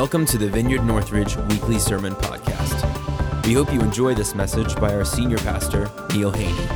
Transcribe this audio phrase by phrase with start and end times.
[0.00, 3.44] Welcome to the Vineyard Northridge Weekly Sermon Podcast.
[3.44, 6.66] We hope you enjoy this message by our senior pastor, Neil Haney.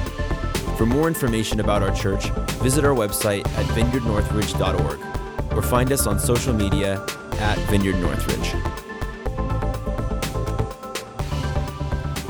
[0.76, 2.28] For more information about our church,
[2.60, 7.02] visit our website at vineyardnorthridge.org or find us on social media
[7.38, 8.52] at Vineyard Northridge.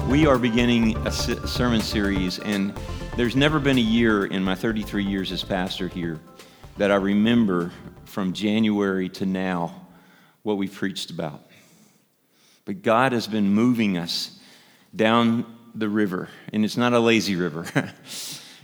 [0.08, 2.72] We are beginning a sermon series, and
[3.16, 6.20] there's never been a year in my 33 years as pastor here
[6.76, 7.72] that I remember
[8.04, 9.83] from January to now
[10.44, 11.42] what we preached about.
[12.64, 14.38] But God has been moving us
[14.94, 15.44] down
[15.74, 17.66] the river, and it's not a lazy river.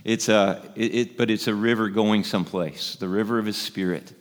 [0.05, 4.13] it's a, it, it, but it's a river going someplace, the river of His Spirit.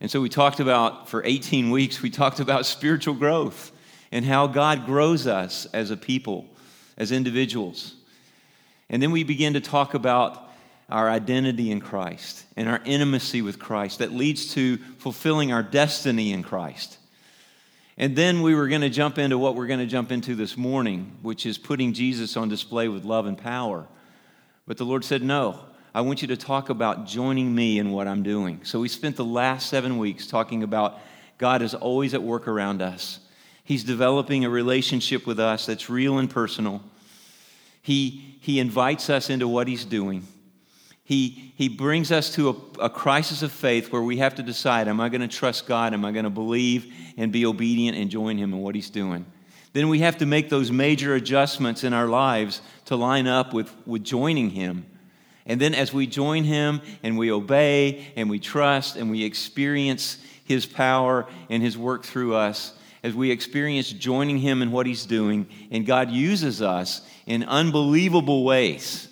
[0.00, 3.70] And so we talked about, for 18 weeks, we talked about spiritual growth
[4.10, 6.46] and how God grows us as a people,
[6.96, 7.94] as individuals.
[8.88, 10.49] And then we began to talk about
[10.90, 16.32] our identity in Christ and our intimacy with Christ that leads to fulfilling our destiny
[16.32, 16.98] in Christ.
[17.96, 20.56] And then we were going to jump into what we're going to jump into this
[20.56, 23.86] morning, which is putting Jesus on display with love and power.
[24.66, 25.60] But the Lord said, No,
[25.94, 28.60] I want you to talk about joining me in what I'm doing.
[28.64, 30.98] So we spent the last seven weeks talking about
[31.38, 33.20] God is always at work around us.
[33.64, 36.82] He's developing a relationship with us that's real and personal.
[37.82, 40.26] He, he invites us into what He's doing
[41.10, 44.86] he, he brings us to a, a crisis of faith where we have to decide
[44.86, 45.92] am I going to trust God?
[45.92, 49.26] Am I going to believe and be obedient and join Him in what He's doing?
[49.72, 53.74] Then we have to make those major adjustments in our lives to line up with,
[53.88, 54.86] with joining Him.
[55.46, 60.16] And then as we join Him and we obey and we trust and we experience
[60.44, 65.06] His power and His work through us, as we experience joining Him in what He's
[65.06, 69.08] doing, and God uses us in unbelievable ways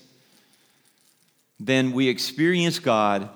[1.61, 3.29] then we experience God,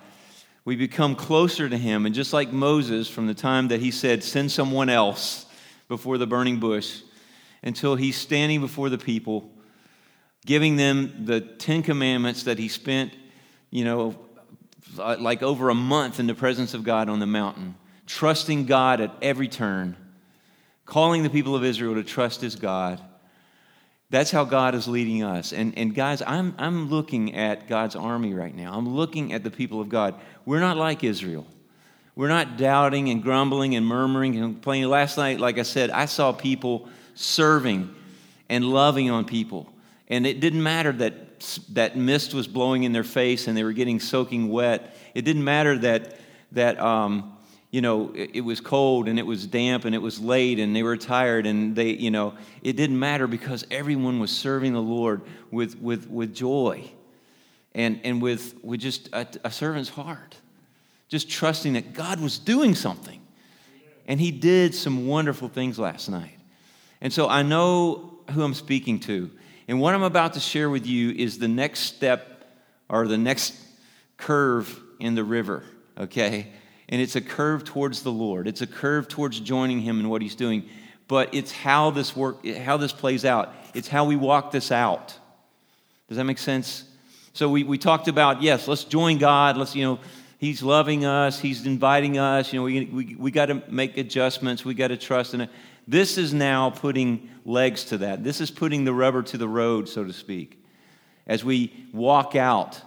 [0.64, 2.06] we become closer to Him.
[2.06, 5.46] And just like Moses, from the time that he said, Send someone else
[5.88, 7.02] before the burning bush,
[7.62, 9.50] until he's standing before the people,
[10.46, 13.12] giving them the Ten Commandments that he spent,
[13.70, 14.16] you know,
[14.96, 17.74] like over a month in the presence of God on the mountain,
[18.06, 19.96] trusting God at every turn,
[20.86, 23.00] calling the people of Israel to trust his God
[24.12, 25.54] that's how God is leading us.
[25.54, 28.74] And, and guys, I'm, I'm looking at God's army right now.
[28.74, 30.14] I'm looking at the people of God.
[30.44, 31.46] We're not like Israel.
[32.14, 34.90] We're not doubting and grumbling and murmuring and complaining.
[34.90, 37.88] Last night, like I said, I saw people serving
[38.50, 39.72] and loving on people.
[40.08, 41.40] And it didn't matter that
[41.70, 44.94] that mist was blowing in their face and they were getting soaking wet.
[45.14, 46.20] It didn't matter that,
[46.52, 47.34] that um,
[47.72, 50.82] you know, it, was cold and it was damp and it was late and they
[50.82, 55.22] were tired and they, you know, it didn't matter because everyone was serving the Lord
[55.50, 56.84] with, with, with joy
[57.74, 60.36] and, and with, with just a, a servant's heart,
[61.08, 63.22] just trusting that God was doing something.
[64.06, 66.38] And He did some wonderful things last night.
[67.00, 69.30] And so I know who I'm speaking to.
[69.66, 72.44] And what I'm about to share with you is the next step
[72.90, 73.54] or the next
[74.18, 75.64] curve in the river,
[75.96, 76.52] okay?
[76.92, 78.46] And it's a curve towards the Lord.
[78.46, 80.68] It's a curve towards joining Him in what He's doing.
[81.08, 83.54] But it's how this work, how this plays out.
[83.72, 85.18] It's how we walk this out.
[86.08, 86.84] Does that make sense?
[87.32, 89.56] So we, we talked about, yes, let's join God.
[89.56, 90.00] Let's, you know,
[90.36, 91.40] He's loving us.
[91.40, 92.52] He's inviting us.
[92.52, 94.62] You know, we, we, we got to make adjustments.
[94.62, 95.50] We got to trust in it.
[95.88, 98.22] This is now putting legs to that.
[98.22, 100.62] This is putting the rubber to the road, so to speak.
[101.26, 102.82] As we walk out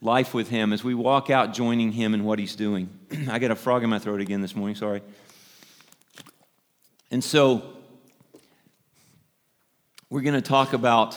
[0.00, 2.88] life with Him, as we walk out joining Him in what He's doing.
[3.30, 5.02] I got a frog in my throat again this morning, sorry.
[7.10, 7.62] And so,
[10.08, 11.16] we're going to talk about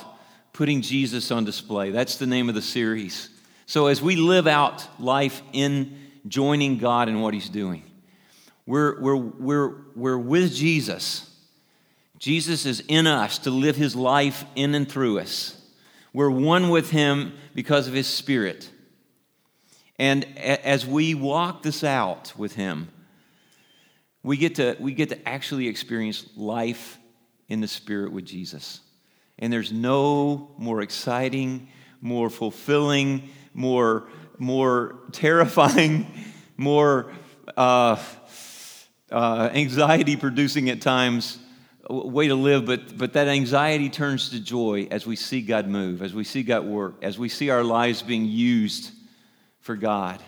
[0.53, 1.91] putting Jesus on display.
[1.91, 3.29] That's the name of the series.
[3.65, 7.83] So, as we live out life in joining God in what He's doing,
[8.65, 11.29] we're, we're, we're, we're with Jesus.
[12.17, 15.59] Jesus is in us to live His life in and through us.
[16.13, 18.69] We're one with Him because of His Spirit.
[19.97, 22.89] And as we walk this out with Him,
[24.21, 26.97] we get to, we get to actually experience life
[27.49, 28.79] in the Spirit with Jesus.
[29.39, 31.67] And there's no more exciting,
[31.99, 34.07] more fulfilling, more,
[34.37, 36.07] more terrifying,
[36.57, 37.11] more
[37.57, 37.97] uh,
[39.11, 41.39] uh, anxiety producing at times
[41.89, 46.01] way to live, but, but that anxiety turns to joy as we see God move,
[46.01, 48.91] as we see God work, as we see our lives being used
[49.59, 50.21] for God.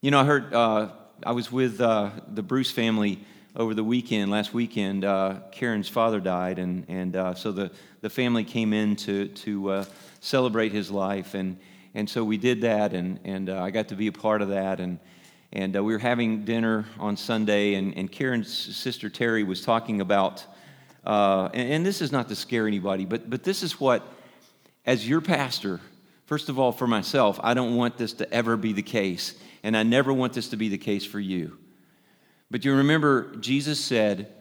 [0.00, 0.88] You know, I heard, uh,
[1.24, 3.20] I was with uh, the Bruce family
[3.56, 5.04] over the weekend, last weekend.
[5.04, 7.70] Uh, Karen's father died, and, and uh, so the,
[8.00, 9.84] the family came in to, to uh,
[10.20, 11.34] celebrate his life.
[11.34, 11.58] And,
[11.94, 14.48] and so we did that, and, and uh, I got to be a part of
[14.48, 14.80] that.
[14.80, 14.98] And,
[15.54, 20.00] And uh, we were having dinner on Sunday, and, and Karen's sister Terry was talking
[20.00, 20.44] about,
[21.06, 24.04] uh, and, and this is not to scare anybody, but, but this is what,
[24.84, 25.80] as your pastor,
[26.26, 29.76] first of all, for myself, I don't want this to ever be the case, and
[29.76, 31.56] I never want this to be the case for you.
[32.50, 34.32] But you remember, Jesus said,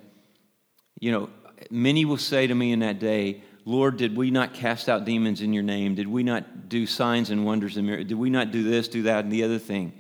[1.00, 1.30] you know,
[1.70, 5.42] many will say to me in that day, Lord, did we not cast out demons
[5.42, 5.94] in your name?
[5.94, 8.10] Did we not do signs and wonders and miracles?
[8.10, 9.94] Did we not do this, do that, and the other thing?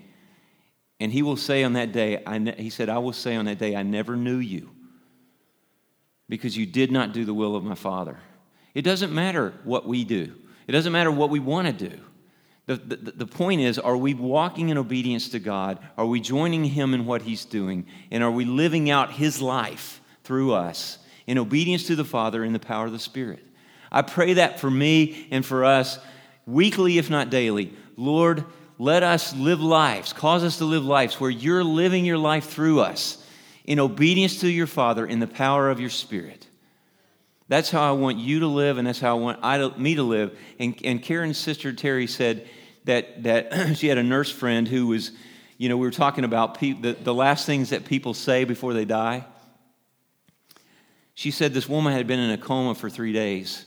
[1.00, 3.60] And he will say on that day, ne- he said, I will say on that
[3.60, 4.72] day, I never knew you
[6.30, 8.18] because you did not do the will of my Father.
[8.74, 10.34] It doesn't matter what we do,
[10.68, 12.00] it doesn't matter what we want to do.
[12.66, 15.80] The, the, the point is, are we walking in obedience to God?
[15.98, 17.86] Are we joining Him in what He's doing?
[18.10, 20.98] And are we living out His life through us
[21.28, 23.46] in obedience to the Father in the power of the Spirit?
[23.92, 26.00] I pray that for me and for us
[26.46, 27.74] weekly, if not daily.
[27.98, 28.46] Lord,
[28.84, 32.82] let us live lives, cause us to live lives where you're living your life through
[32.82, 33.26] us
[33.64, 36.48] in obedience to your Father in the power of your Spirit.
[37.48, 39.96] That's how I want you to live, and that's how I want I to, me
[39.96, 40.38] to live.
[40.60, 42.46] And, and Karen's sister Terry said
[42.84, 45.12] that, that she had a nurse friend who was,
[45.58, 48.74] you know, we were talking about pe- the, the last things that people say before
[48.74, 49.24] they die.
[51.14, 53.66] She said this woman had been in a coma for three days.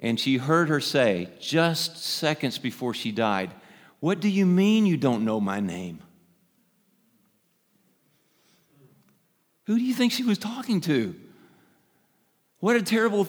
[0.00, 3.50] And she heard her say, just seconds before she died,
[4.02, 6.00] What do you mean you don't know my name?
[9.66, 11.14] Who do you think she was talking to?
[12.58, 13.28] What a terrible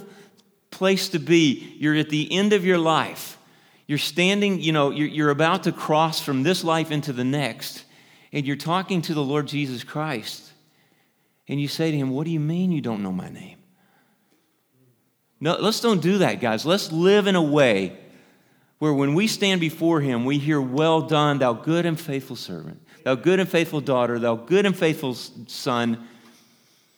[0.71, 1.75] place to be.
[1.77, 3.37] You're at the end of your life.
[3.85, 7.83] You're standing, you know, you're, you're about to cross from this life into the next,
[8.31, 10.53] and you're talking to the Lord Jesus Christ.
[11.47, 13.59] And you say to him, What do you mean you don't know my name?
[15.39, 16.65] No, let's don't do that, guys.
[16.65, 17.99] Let's live in a way
[18.83, 22.85] where when we stand before him, we hear, Well done, thou good and faithful servant,
[23.05, 26.05] thou good and faithful daughter, thou good and faithful son.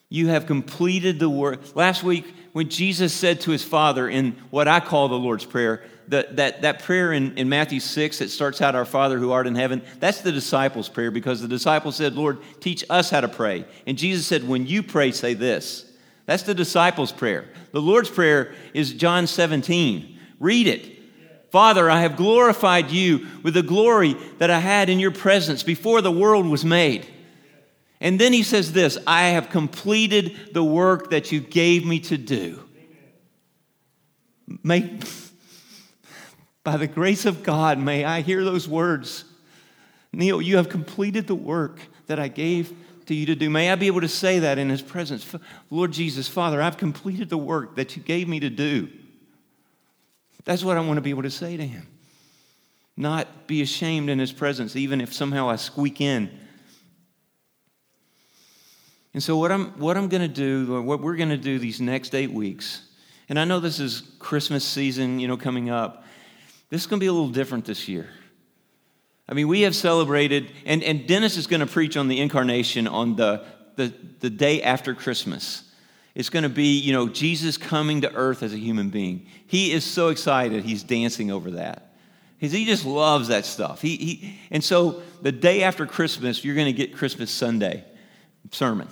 [0.10, 1.76] You have completed the work.
[1.76, 5.84] Last week, when Jesus said to his Father in what I call the Lord's Prayer,
[6.08, 9.46] that, that, that prayer in, in Matthew 6 that starts out, Our Father who art
[9.46, 13.28] in heaven, that's the disciples' prayer because the disciples said, Lord, teach us how to
[13.28, 13.64] pray.
[13.86, 15.86] And Jesus said, When you pray, say this.
[16.26, 17.46] That's the disciples' prayer.
[17.74, 20.18] The Lord's Prayer is John 17.
[20.40, 20.95] Read it.
[21.56, 26.02] Father, I have glorified you with the glory that I had in your presence before
[26.02, 27.08] the world was made.
[28.02, 32.18] And then he says this I have completed the work that you gave me to
[32.18, 32.62] do.
[34.64, 35.00] May,
[36.66, 39.24] by the grace of God, may I hear those words.
[40.12, 42.74] Neil, you have completed the work that I gave
[43.06, 43.50] to you to do.
[43.50, 45.34] May I be able to say that in His presence.
[45.70, 48.90] Lord Jesus, Father, I've completed the work that you gave me to do.
[50.46, 51.88] That's what I want to be able to say to Him.
[52.96, 56.30] Not be ashamed in His presence, even if somehow I squeak in.
[59.14, 61.82] And so, what I'm, what I'm going to do, what we're going to do these
[61.82, 62.82] next eight weeks,
[63.28, 66.04] and I know this is Christmas season, you know, coming up.
[66.70, 68.10] This is going to be a little different this year.
[69.28, 72.88] I mean, we have celebrated, and, and Dennis is going to preach on the incarnation
[72.88, 73.44] on the,
[73.76, 75.64] the, the day after Christmas.
[76.16, 79.28] It's going to be, you know, Jesus coming to earth as a human being.
[79.46, 81.92] He is so excited, he's dancing over that.
[82.38, 83.82] He just loves that stuff.
[83.82, 87.84] He, he, and so the day after Christmas, you're going to get Christmas Sunday
[88.52, 88.88] sermon.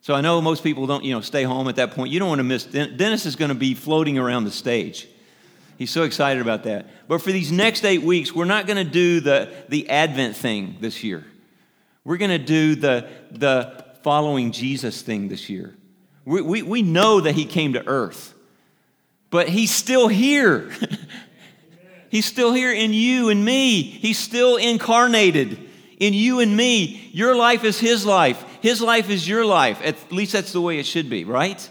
[0.00, 2.12] So I know most people don't, you know, stay home at that point.
[2.12, 2.64] You don't want to miss.
[2.64, 5.06] Dennis is going to be floating around the stage.
[5.76, 6.86] He's so excited about that.
[7.08, 10.76] But for these next eight weeks, we're not going to do the, the Advent thing
[10.80, 11.24] this year.
[12.04, 15.76] We're going to do the, the following Jesus thing this year.
[16.28, 18.34] We, we, we know that he came to earth,
[19.30, 20.70] but he's still here.
[22.10, 23.80] he's still here in you and me.
[23.80, 25.58] He's still incarnated
[25.98, 27.08] in you and me.
[27.14, 29.80] Your life is his life, his life is your life.
[29.82, 31.66] At least that's the way it should be, right?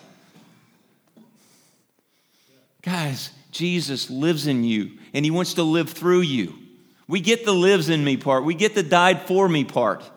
[2.82, 6.56] Guys, Jesus lives in you and he wants to live through you.
[7.08, 10.10] We get the lives in me part, we get the died for me part.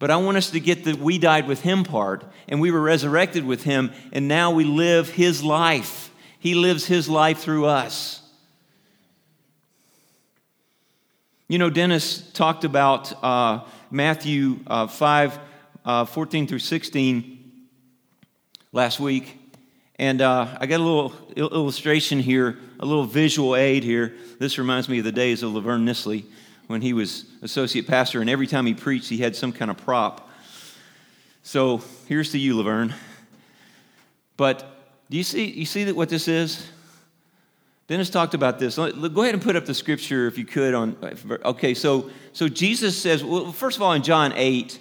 [0.00, 2.80] But I want us to get the we died with him part and we were
[2.80, 6.10] resurrected with him and now we live his life.
[6.38, 8.22] He lives his life through us.
[11.48, 15.38] You know, Dennis talked about uh, Matthew uh, 5
[15.84, 17.68] uh, 14 through 16
[18.72, 19.36] last week.
[19.98, 24.14] And uh, I got a little illustration here, a little visual aid here.
[24.38, 26.24] This reminds me of the days of Laverne Nisley
[26.70, 29.76] when he was associate pastor, and every time he preached, he had some kind of
[29.76, 30.30] prop.
[31.42, 32.94] So here's to you, Laverne.
[34.36, 34.60] But
[35.10, 36.64] do you see, you see that what this is?
[37.88, 38.76] Dennis talked about this.
[38.76, 40.74] Go ahead and put up the scripture if you could.
[40.74, 40.96] On
[41.44, 44.78] okay, so so Jesus says, well, first of all, in John eight,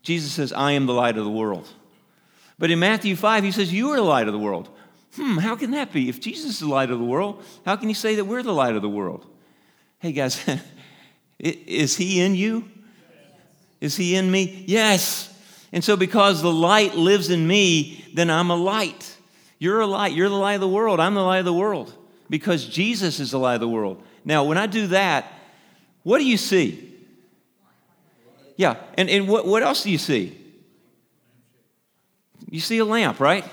[0.00, 1.68] Jesus says, "I am the light of the world."
[2.58, 4.70] But in Matthew five, he says, "You are the light of the world."
[5.14, 6.08] Hmm, how can that be?
[6.08, 8.54] If Jesus is the light of the world, how can he say that we're the
[8.54, 9.26] light of the world?
[9.98, 10.42] Hey guys,
[11.38, 12.68] is he in you?
[13.80, 14.64] Is he in me?
[14.66, 15.32] Yes.
[15.72, 19.16] And so, because the light lives in me, then I'm a light.
[19.58, 20.12] You're a light.
[20.12, 21.00] You're the light of the world.
[21.00, 21.92] I'm the light of the world
[22.30, 24.02] because Jesus is the light of the world.
[24.24, 25.32] Now, when I do that,
[26.02, 26.84] what do you see?
[28.56, 30.36] Yeah, and, and what, what else do you see?
[32.50, 33.44] You see a lamp, right?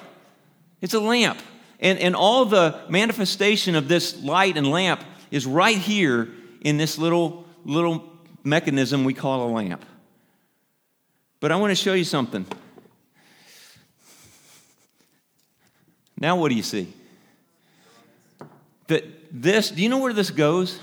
[0.82, 1.40] It's a lamp.
[1.80, 6.30] And, and all the manifestation of this light and lamp is right here
[6.62, 8.04] in this little, little
[8.44, 9.84] mechanism we call a lamp.
[11.40, 12.46] But I want to show you something.
[16.18, 16.94] Now, what do you see?
[18.88, 20.80] That this, do you know where this goes?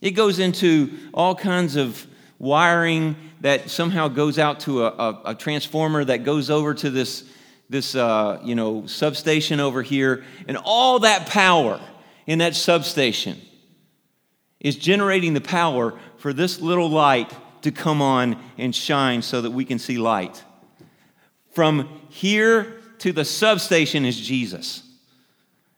[0.00, 2.04] It goes into all kinds of
[2.38, 7.24] wiring that somehow goes out to a, a, a transformer that goes over to this,
[7.68, 10.24] this uh, you know, substation over here.
[10.48, 11.80] And all that power
[12.26, 13.40] in that substation
[14.60, 17.32] is generating the power for this little light
[17.62, 20.42] to come on and shine so that we can see light.
[21.52, 24.82] From here to the substation is Jesus.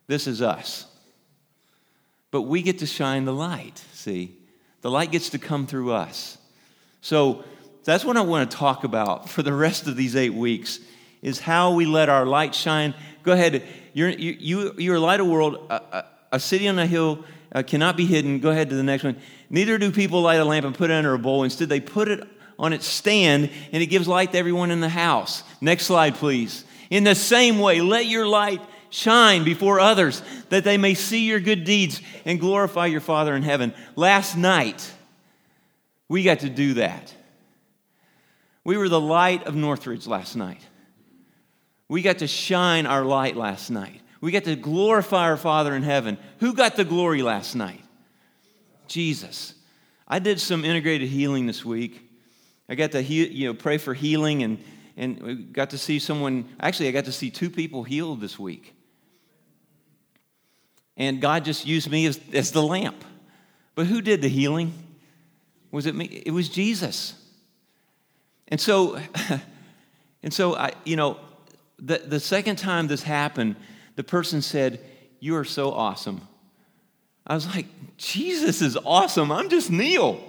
[0.07, 0.85] This is us.
[2.31, 4.35] But we get to shine the light, see?
[4.81, 6.37] The light gets to come through us.
[7.01, 7.43] So
[7.83, 10.79] that's what I want to talk about for the rest of these eight weeks
[11.21, 12.93] is how we let our light shine.
[13.23, 13.63] Go ahead.
[13.93, 15.65] You're, you, you, you're a light of world.
[15.69, 18.39] A, a, a city on a hill uh, cannot be hidden.
[18.39, 19.15] Go ahead to the next one.
[19.49, 21.43] Neither do people light a lamp and put it under a bowl.
[21.43, 22.27] Instead, they put it
[22.57, 25.43] on its stand and it gives light to everyone in the house.
[25.61, 26.65] Next slide, please.
[26.89, 31.39] In the same way, let your light shine before others that they may see your
[31.39, 33.73] good deeds and glorify your Father in heaven.
[33.95, 34.91] Last night,
[36.07, 37.13] we got to do that.
[38.63, 40.61] We were the light of Northridge last night.
[41.87, 44.01] We got to shine our light last night.
[44.21, 46.17] We got to glorify our Father in heaven.
[46.39, 47.83] Who got the glory last night?
[48.87, 49.53] Jesus.
[50.07, 52.09] I did some integrated healing this week.
[52.67, 54.63] I got to you know, pray for healing and,
[54.97, 56.49] and got to see someone.
[56.59, 58.75] Actually, I got to see two people healed this week.
[60.97, 63.05] And God just used me as, as the lamp.
[63.73, 64.73] But who did the healing?
[65.71, 66.05] Was it me?
[66.05, 67.13] It was Jesus.
[68.49, 68.99] And so,
[70.23, 71.17] and so I, you know,
[71.77, 73.55] the, the second time this happened,
[73.99, 74.79] the person said,
[75.19, 76.21] You are so awesome.
[77.27, 77.65] I was like,
[77.97, 79.29] Jesus is awesome.
[79.29, 80.23] I'm just Neil.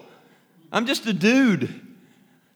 [0.73, 1.81] I'm just a dude.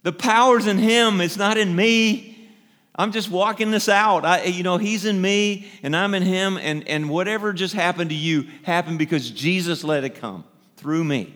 [0.03, 2.51] The power's in him, it's not in me.
[2.97, 4.25] I'm just walking this out.
[4.25, 8.11] I, you know, he's in me and I'm in him, and, and whatever just happened
[8.11, 10.43] to you happened because Jesus let it come
[10.79, 11.33] through me.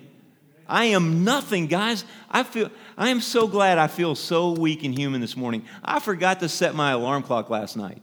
[0.67, 2.05] I am nothing, guys.
[2.29, 5.65] I feel I am so glad I feel so weak and human this morning.
[5.85, 8.03] I forgot to set my alarm clock last night.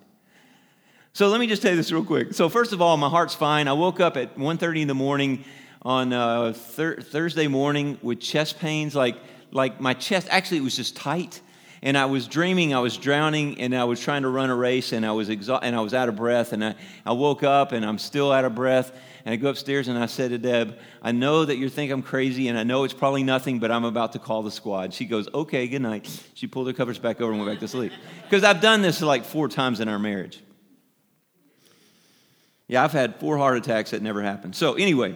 [1.16, 2.34] So let me just tell you this real quick.
[2.34, 3.70] So first of all, my heart's fine.
[3.70, 5.46] I woke up at 1:30 in the morning
[5.82, 9.16] on uh, thir- Thursday morning with chest pains, like
[9.50, 10.28] like my chest.
[10.30, 11.40] Actually, it was just tight
[11.82, 14.92] and I was dreaming I was drowning and I was trying to run a race
[14.92, 17.72] and I was exa- and I was out of breath and I, I woke up
[17.72, 18.92] and I'm still out of breath
[19.24, 22.02] and I go upstairs and I said to Deb, I know that you think I'm
[22.02, 24.94] crazy and I know it's probably nothing, but I'm about to call the squad.
[24.94, 26.10] She goes, okay, good night.
[26.34, 27.94] She pulled her covers back over and went back to sleep.
[28.24, 30.42] Because I've done this like four times in our marriage.
[32.68, 34.56] Yeah, I've had four heart attacks that never happened.
[34.56, 35.16] So anyway,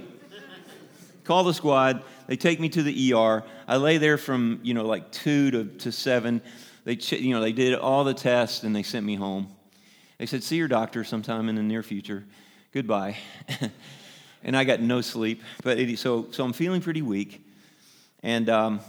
[1.24, 2.04] call the squad.
[2.28, 3.44] They take me to the ER.
[3.68, 6.42] I lay there from, you know, like two to, to seven.
[6.84, 9.48] They, you know, they did all the tests and they sent me home.
[10.20, 12.26] They said, see your doctor sometime in the near future.
[12.72, 13.18] Goodbye.
[14.44, 15.42] and I got no sleep.
[15.64, 17.44] But it, so, so I'm feeling pretty weak.
[18.22, 18.80] And um,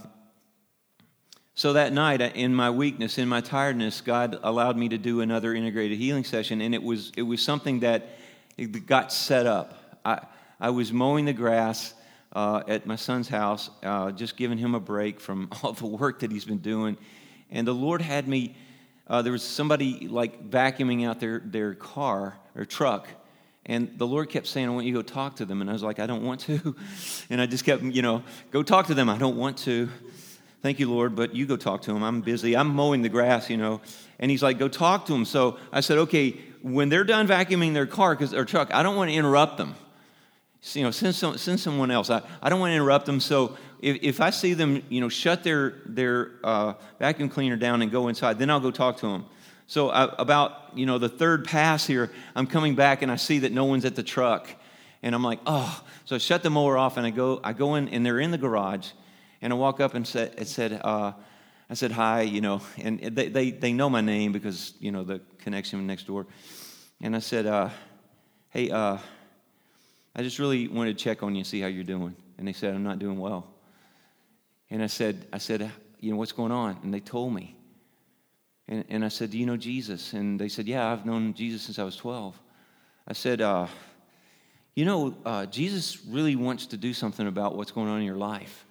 [1.54, 5.54] so that night, in my weakness, in my tiredness, God allowed me to do another
[5.54, 6.60] integrated healing session.
[6.60, 8.18] And it was, it was something that
[8.66, 9.98] got set up.
[10.04, 10.20] I,
[10.60, 11.94] I was mowing the grass
[12.32, 16.20] uh, at my son's house, uh, just giving him a break from all the work
[16.20, 16.96] that he's been doing.
[17.50, 18.54] And the Lord had me,
[19.06, 23.08] uh, there was somebody like vacuuming out their, their car or truck.
[23.66, 25.60] And the Lord kept saying, I want you to go talk to them.
[25.60, 26.76] And I was like, I don't want to.
[27.30, 29.08] And I just kept, you know, go talk to them.
[29.08, 29.88] I don't want to.
[30.62, 32.02] Thank you, Lord, but you go talk to them.
[32.02, 32.56] I'm busy.
[32.56, 33.80] I'm mowing the grass, you know.
[34.18, 35.24] And he's like, go talk to them.
[35.24, 39.10] So I said, okay, when they're done vacuuming their car or truck, I don't want
[39.10, 39.74] to interrupt them
[40.74, 42.10] you know, send, some, send someone else.
[42.10, 43.20] I, I don't want to interrupt them.
[43.20, 47.82] So if, if I see them, you know, shut their, their uh, vacuum cleaner down
[47.82, 49.26] and go inside, then I'll go talk to them.
[49.66, 53.40] So I, about, you know, the third pass here, I'm coming back and I see
[53.40, 54.48] that no one's at the truck.
[55.02, 55.82] And I'm like, oh.
[56.04, 58.30] So I shut the mower off and I go, I go in, and they're in
[58.30, 58.90] the garage.
[59.40, 61.12] And I walk up and said, it said, uh,
[61.70, 65.04] I said hi, you know, and they, they, they know my name because, you know,
[65.04, 66.26] the connection next door.
[67.00, 67.70] And I said, uh,
[68.50, 68.98] hey, uh,
[70.14, 72.14] I just really wanted to check on you see how you're doing.
[72.38, 73.46] And they said, I'm not doing well.
[74.70, 76.78] And I said, I said, you know, what's going on?
[76.82, 77.56] And they told me.
[78.68, 80.12] And, and I said, do you know Jesus?
[80.12, 82.38] And they said, yeah, I've known Jesus since I was 12.
[83.08, 83.66] I said, uh,
[84.74, 88.16] you know, uh, Jesus really wants to do something about what's going on in your
[88.16, 88.64] life.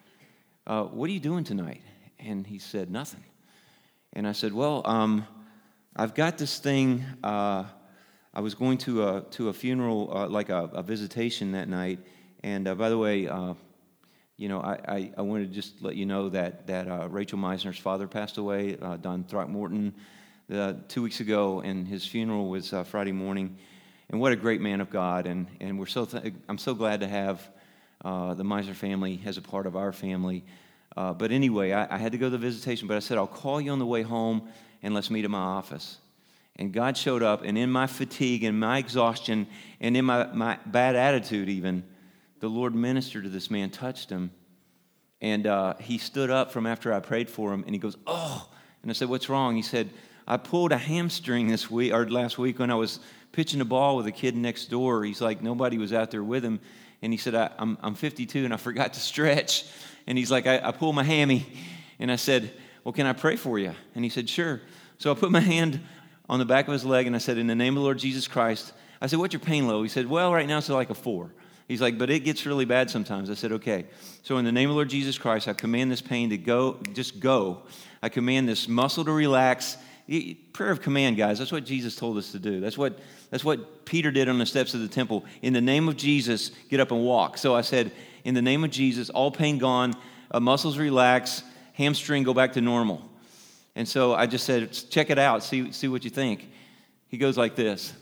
[0.65, 1.81] Uh, what are you doing tonight?
[2.19, 3.23] And he said, nothing.
[4.13, 5.27] And I said, well, um,
[5.96, 7.03] I've got this thing.
[7.24, 7.65] Uh,
[8.34, 12.00] I was going to a, to a funeral, uh, like a, a, visitation that night.
[12.43, 13.55] And uh, by the way, uh,
[14.38, 17.77] you know, I, I, I, wanted to just let you know that, that Rachel Meisner's
[17.77, 19.93] father passed away, Don Throckmorton,
[20.88, 23.58] two weeks ago, and his funeral was Friday morning
[24.10, 25.27] and what a great man of God.
[25.27, 27.48] And, and we're so th- I'm so glad to have
[28.03, 30.43] uh, the Meisner family as a part of our family.
[30.96, 33.27] Uh, but anyway, I, I, had to go to the visitation, but I said, I'll
[33.27, 34.50] call you on the way home
[34.81, 35.98] and let's meet at my office.
[36.55, 39.48] And God showed up, and in my fatigue and my exhaustion
[39.79, 41.83] and in my, my bad attitude, even,
[42.39, 44.31] the Lord ministered to this man, touched him.
[45.21, 48.50] And uh, he stood up from after I prayed for him, and he goes, Oh.
[48.81, 49.55] And I said, What's wrong?
[49.55, 49.89] He said,
[50.29, 53.00] I pulled a hamstring this week or last week when I was
[53.31, 55.03] pitching a ball with a kid next door.
[55.03, 56.59] He's like, nobody was out there with him.
[57.01, 59.65] And he said, I, am I'm 52 and I forgot to stretch.
[60.05, 61.48] And he's like, I, I pulled my hammy.
[61.98, 62.51] And I said,
[62.83, 63.74] Well, can I pray for you?
[63.95, 64.62] And he said, Sure.
[64.98, 65.79] So I put my hand
[66.27, 68.00] on the back of his leg and I said, In the name of the Lord
[68.00, 69.83] Jesus Christ, I said, What's your pain level?
[69.83, 71.33] He said, Well, right now it's like a four.
[71.67, 73.29] He's like, But it gets really bad sometimes.
[73.29, 73.86] I said, Okay.
[74.24, 76.79] So in the name of the Lord Jesus Christ, I command this pain to go,
[76.93, 77.63] just go.
[78.01, 79.77] I command this muscle to relax.
[80.53, 81.38] Prayer of command, guys.
[81.38, 82.59] That's what Jesus told us to do.
[82.59, 85.25] That's what that's what Peter did on the steps of the temple.
[85.42, 87.37] In the name of Jesus, get up and walk.
[87.37, 87.92] So I said,
[88.24, 89.94] In the name of Jesus, all pain gone,
[90.31, 91.44] uh, muscles relax,
[91.79, 93.09] hamstring go back to normal.
[93.74, 96.48] And so I just said, Check it out, see, see what you think.
[97.07, 97.94] He goes like this.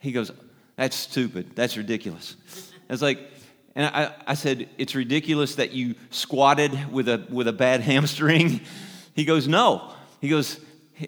[0.00, 0.30] He goes,
[0.76, 1.50] That's stupid.
[1.56, 2.36] That's ridiculous.
[2.88, 3.18] I was like,
[3.74, 8.60] and I, I said, It's ridiculous that you squatted with a, with a bad hamstring.
[9.14, 9.92] He goes, No.
[10.20, 10.60] He goes,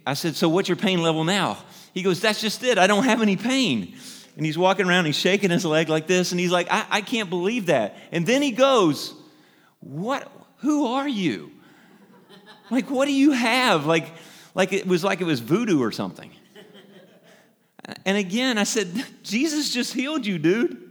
[0.04, 1.58] I said, So what's your pain level now?
[1.94, 2.76] He goes, That's just it.
[2.76, 3.94] I don't have any pain.
[4.36, 7.00] And he's walking around, he's shaking his leg like this, and he's like, I, I
[7.00, 7.96] can't believe that.
[8.10, 9.14] And then he goes,
[9.78, 10.32] What?
[10.58, 11.52] Who are you?
[12.70, 13.86] Like, what do you have?
[13.86, 14.12] Like,
[14.54, 16.30] like it was like it was voodoo or something.
[18.04, 20.82] And again, I said, Jesus just healed you, dude.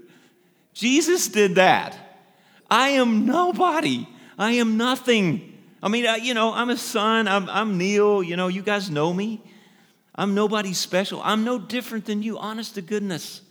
[0.73, 1.97] Jesus did that.
[2.69, 4.07] I am nobody.
[4.37, 5.57] I am nothing.
[5.83, 7.27] I mean, uh, you know, I'm a son.
[7.27, 8.23] I'm, I'm Neil.
[8.23, 9.41] You know, you guys know me.
[10.13, 11.21] I'm nobody special.
[11.23, 13.41] I'm no different than you, honest to goodness.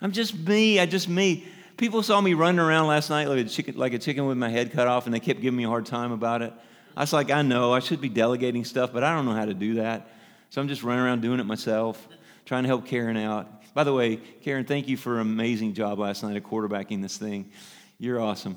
[0.00, 0.80] I'm just me.
[0.80, 1.46] I just me.
[1.76, 4.48] People saw me running around last night like a chicken, like a chicken with my
[4.48, 6.52] head cut off, and they kept giving me a hard time about it.
[6.96, 9.44] I was like, I know, I should be delegating stuff, but I don't know how
[9.44, 10.08] to do that.
[10.48, 12.08] So I'm just running around doing it myself,
[12.46, 13.74] trying to help Karen out.
[13.74, 17.18] By the way, Karen, thank you for an amazing job last night of quarterbacking this
[17.18, 17.50] thing.
[17.98, 18.56] You're awesome.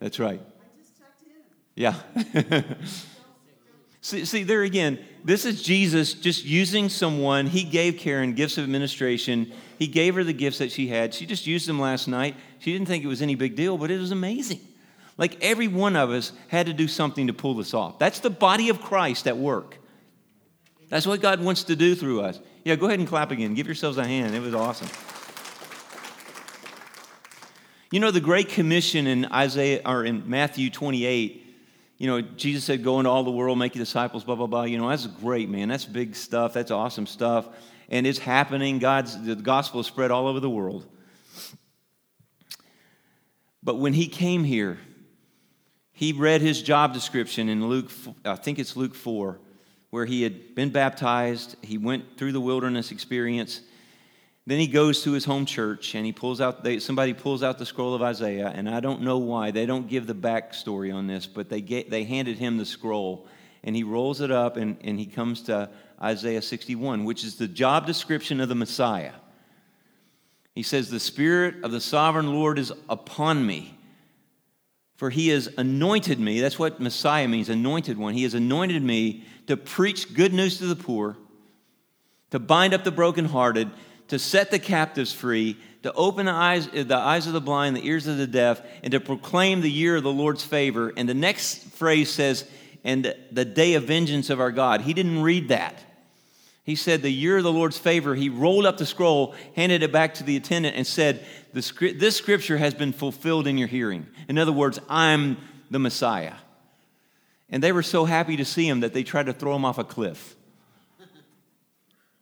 [0.00, 0.40] That's right.
[1.74, 1.94] Yeah.
[4.00, 7.46] see, see, there again, this is Jesus just using someone.
[7.46, 9.52] He gave Karen gifts of administration.
[9.78, 11.14] He gave her the gifts that she had.
[11.14, 12.36] She just used them last night.
[12.58, 14.60] She didn't think it was any big deal, but it was amazing.
[15.16, 17.98] Like every one of us had to do something to pull this off.
[17.98, 19.76] That's the body of Christ at work.
[20.88, 22.40] That's what God wants to do through us.
[22.64, 23.54] Yeah, go ahead and clap again.
[23.54, 24.34] Give yourselves a hand.
[24.34, 24.88] It was awesome.
[27.90, 31.47] You know, the Great Commission in Isaiah or in Matthew 28
[31.98, 34.62] you know, Jesus said, go into all the world, make disciples, blah, blah, blah.
[34.62, 35.68] You know, that's great, man.
[35.68, 36.52] That's big stuff.
[36.52, 37.48] That's awesome stuff.
[37.88, 38.78] And it's happening.
[38.78, 40.86] God's, the gospel is spread all over the world.
[43.64, 44.78] But when he came here,
[45.92, 47.90] he read his job description in Luke,
[48.24, 49.40] I think it's Luke 4,
[49.90, 51.56] where he had been baptized.
[51.62, 53.60] He went through the wilderness experience.
[54.48, 57.58] Then he goes to his home church and he pulls out, they, somebody pulls out
[57.58, 59.50] the scroll of Isaiah, and I don't know why.
[59.50, 63.26] They don't give the backstory on this, but they, get, they handed him the scroll,
[63.62, 65.68] and he rolls it up and, and he comes to
[66.02, 69.12] Isaiah 61, which is the job description of the Messiah.
[70.54, 73.78] He says, The Spirit of the sovereign Lord is upon me,
[74.96, 76.40] for he has anointed me.
[76.40, 78.14] That's what Messiah means, anointed one.
[78.14, 81.18] He has anointed me to preach good news to the poor,
[82.30, 83.70] to bind up the brokenhearted
[84.08, 87.86] to set the captives free, to open the eyes, the eyes of the blind, the
[87.86, 90.92] ears of the deaf, and to proclaim the year of the Lord's favor.
[90.96, 92.44] And the next phrase says,
[92.84, 94.80] and the day of vengeance of our God.
[94.80, 95.82] He didn't read that.
[96.64, 99.92] He said, The year of the Lord's favor, he rolled up the scroll, handed it
[99.92, 104.06] back to the attendant, and said, This scripture has been fulfilled in your hearing.
[104.28, 105.38] In other words, I'm
[105.70, 106.34] the Messiah.
[107.50, 109.78] And they were so happy to see him that they tried to throw him off
[109.78, 110.36] a cliff.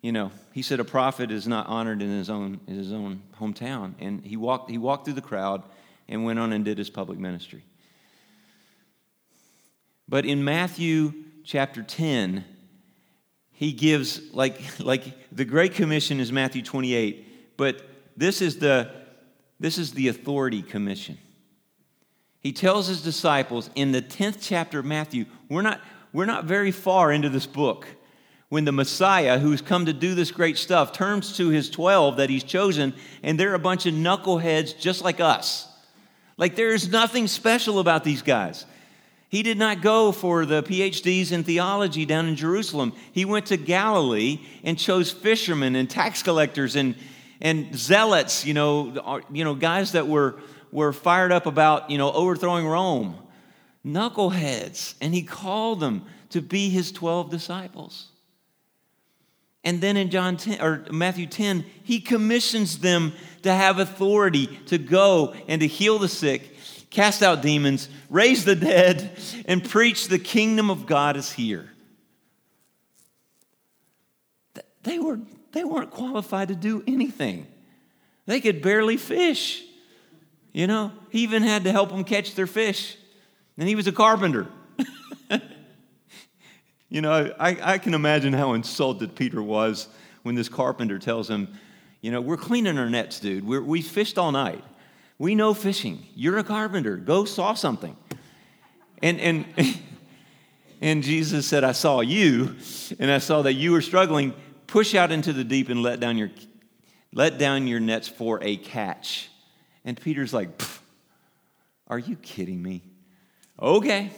[0.00, 3.22] You know, he said a prophet is not honored in his own, in his own
[3.38, 3.92] hometown.
[3.98, 5.62] And he walked, he walked through the crowd
[6.08, 7.62] and went on and did his public ministry.
[10.08, 11.12] But in Matthew
[11.44, 12.42] chapter 10,
[13.52, 17.82] he gives, like, like the Great Commission is Matthew 28, but
[18.16, 18.90] this is the,
[19.60, 21.18] this is the authority commission.
[22.40, 25.82] He tells his disciples in the 10th chapter of Matthew, we're not,
[26.14, 27.86] we're not very far into this book,
[28.56, 32.30] when the Messiah, who's come to do this great stuff, turns to his 12 that
[32.30, 35.68] he's chosen, and they're a bunch of knuckleheads just like us.
[36.38, 38.64] Like, there's nothing special about these guys.
[39.28, 42.94] He did not go for the PhDs in theology down in Jerusalem.
[43.12, 46.94] He went to Galilee and chose fishermen and tax collectors and,
[47.42, 50.40] and zealots, you know, you know, guys that were,
[50.72, 53.16] were fired up about, you know, overthrowing Rome,
[53.84, 54.94] knuckleheads.
[55.02, 58.12] And he called them to be his 12 disciples.
[59.66, 64.78] And then in John 10 or Matthew 10, he commissions them to have authority to
[64.78, 66.56] go and to heal the sick
[66.88, 69.10] cast out demons, raise the dead,
[69.44, 71.68] and preach the kingdom of God is here.
[74.84, 75.18] They, were,
[75.52, 77.48] they weren't qualified to do anything.
[78.24, 79.62] They could barely fish.
[80.52, 82.96] You know, he even had to help them catch their fish.
[83.58, 84.46] And he was a carpenter.
[86.88, 89.88] You know, I, I can imagine how insulted Peter was
[90.22, 91.48] when this carpenter tells him,
[92.00, 93.46] You know, we're cleaning our nets, dude.
[93.46, 94.62] We're, we fished all night.
[95.18, 96.06] We know fishing.
[96.14, 96.96] You're a carpenter.
[96.96, 97.96] Go saw something.
[99.02, 99.46] And, and,
[100.80, 102.56] and Jesus said, I saw you,
[102.98, 104.34] and I saw that you were struggling.
[104.66, 106.30] Push out into the deep and let down your,
[107.12, 109.28] let down your nets for a catch.
[109.84, 110.50] And Peter's like,
[111.88, 112.82] Are you kidding me?
[113.60, 114.10] Okay.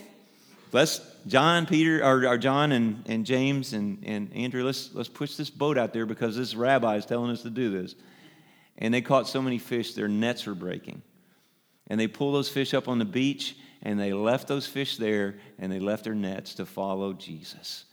[0.72, 5.36] Let's, John, Peter, or, or John and, and James and, and Andrew, let's, let's push
[5.36, 7.94] this boat out there because this rabbi is telling us to do this.
[8.78, 11.02] And they caught so many fish, their nets were breaking.
[11.88, 15.36] And they pulled those fish up on the beach, and they left those fish there,
[15.58, 17.84] and they left their nets to follow Jesus.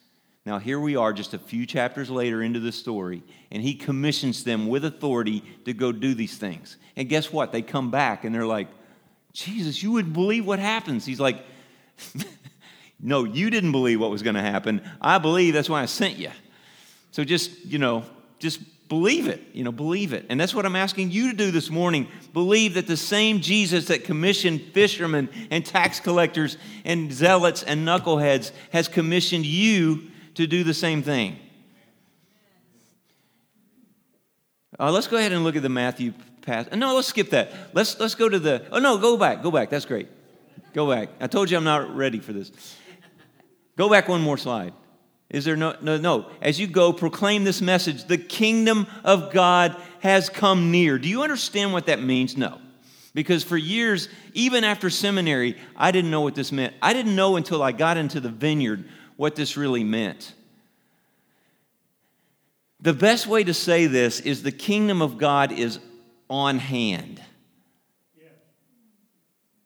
[0.46, 4.44] Now, here we are just a few chapters later into the story, and he commissions
[4.44, 6.78] them with authority to go do these things.
[6.96, 7.52] And guess what?
[7.52, 8.68] They come back and they're like,
[9.34, 11.04] Jesus, you wouldn't believe what happens.
[11.06, 11.44] He's like,
[13.06, 14.82] No, you didn't believe what was going to happen.
[15.00, 16.32] I believe that's why I sent you.
[17.12, 18.04] So just, you know,
[18.40, 20.28] just Believe it, you know, believe it.
[20.30, 22.08] And that's what I'm asking you to do this morning.
[22.34, 28.52] Believe that the same Jesus that commissioned fishermen and tax collectors and zealots and knuckleheads
[28.72, 31.40] has commissioned you to do the same thing.
[34.80, 36.14] Uh, let's go ahead and look at the Matthew
[36.44, 36.76] passage.
[36.76, 37.54] No, let's skip that.
[37.74, 38.68] Let's, let's go to the.
[38.72, 39.42] Oh, no, go back.
[39.42, 39.72] Go back.
[39.72, 40.10] That's great.
[40.74, 41.10] Go back.
[41.20, 42.52] I told you I'm not ready for this.
[43.78, 44.74] Go back one more slide.
[45.30, 46.30] Is there no, no, no.
[46.42, 50.98] As you go, proclaim this message the kingdom of God has come near.
[50.98, 52.38] Do you understand what that means?
[52.38, 52.60] No.
[53.14, 56.74] Because for years, even after seminary, I didn't know what this meant.
[56.82, 60.34] I didn't know until I got into the vineyard what this really meant.
[62.82, 65.80] The best way to say this is the kingdom of God is
[66.30, 67.22] on hand.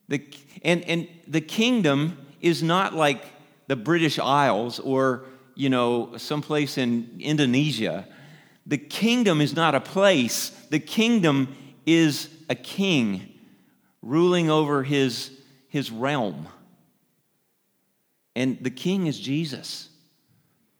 [0.08, 0.24] The,
[0.64, 3.26] and, and the kingdom is not like
[3.70, 8.08] the British Isles or you know, someplace in Indonesia.
[8.66, 11.56] The kingdom is not a place, the kingdom
[11.86, 13.30] is a king
[14.02, 15.32] ruling over his,
[15.68, 16.48] his realm.
[18.36, 19.90] And the king is Jesus.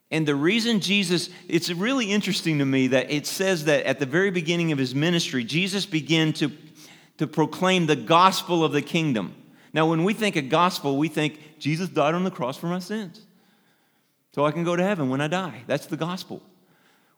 [0.10, 4.08] And the reason Jesus, it's really interesting to me that it says that at the
[4.08, 6.52] very beginning of his ministry, Jesus began to,
[7.18, 9.36] to proclaim the gospel of the kingdom.
[9.74, 12.80] Now, when we think of gospel, we think Jesus died on the cross for my
[12.80, 13.22] sins
[14.34, 15.64] so I can go to heaven when I die.
[15.68, 16.42] That's the gospel.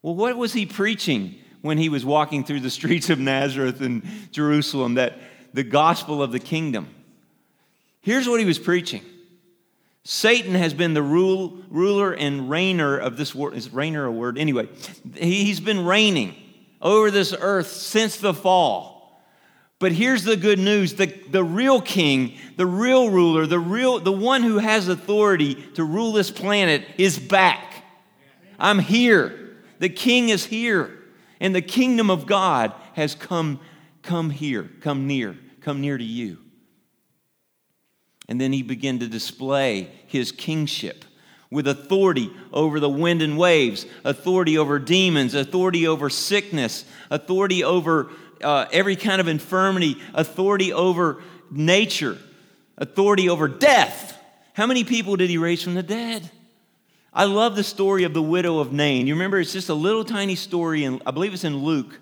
[0.02, 4.04] Well, what was he preaching when he was walking through the streets of Nazareth and
[4.32, 4.96] Jerusalem?
[4.96, 5.18] That
[5.54, 6.88] the gospel of the kingdom.
[8.02, 9.04] Here's what he was preaching
[10.04, 13.56] Satan has been the rule, ruler and reigner of this world.
[13.56, 14.38] Is reigner a word?
[14.38, 14.68] Anyway,
[15.16, 16.36] he's been reigning
[16.82, 18.91] over this earth since the fall.
[19.82, 24.12] But here's the good news the, the real king, the real ruler, the, real, the
[24.12, 27.84] one who has authority to rule this planet is back.
[28.60, 29.58] I'm here.
[29.80, 31.00] The king is here.
[31.40, 33.60] And the kingdom of God has come,
[34.04, 36.38] come here, come near, come near to you.
[38.30, 41.06] And then he began to display his kingship.
[41.50, 48.10] with authority over the wind and waves, authority over demons, authority over sickness, authority over
[48.44, 52.18] uh, every kind of infirmity, authority over nature,
[52.78, 54.18] authority over death.
[54.54, 56.30] How many people did he raise from the dead?
[57.14, 59.08] I love the story of the widow of Nain.
[59.08, 62.00] You remember, it's just a little tiny story, and I believe it's in Luke,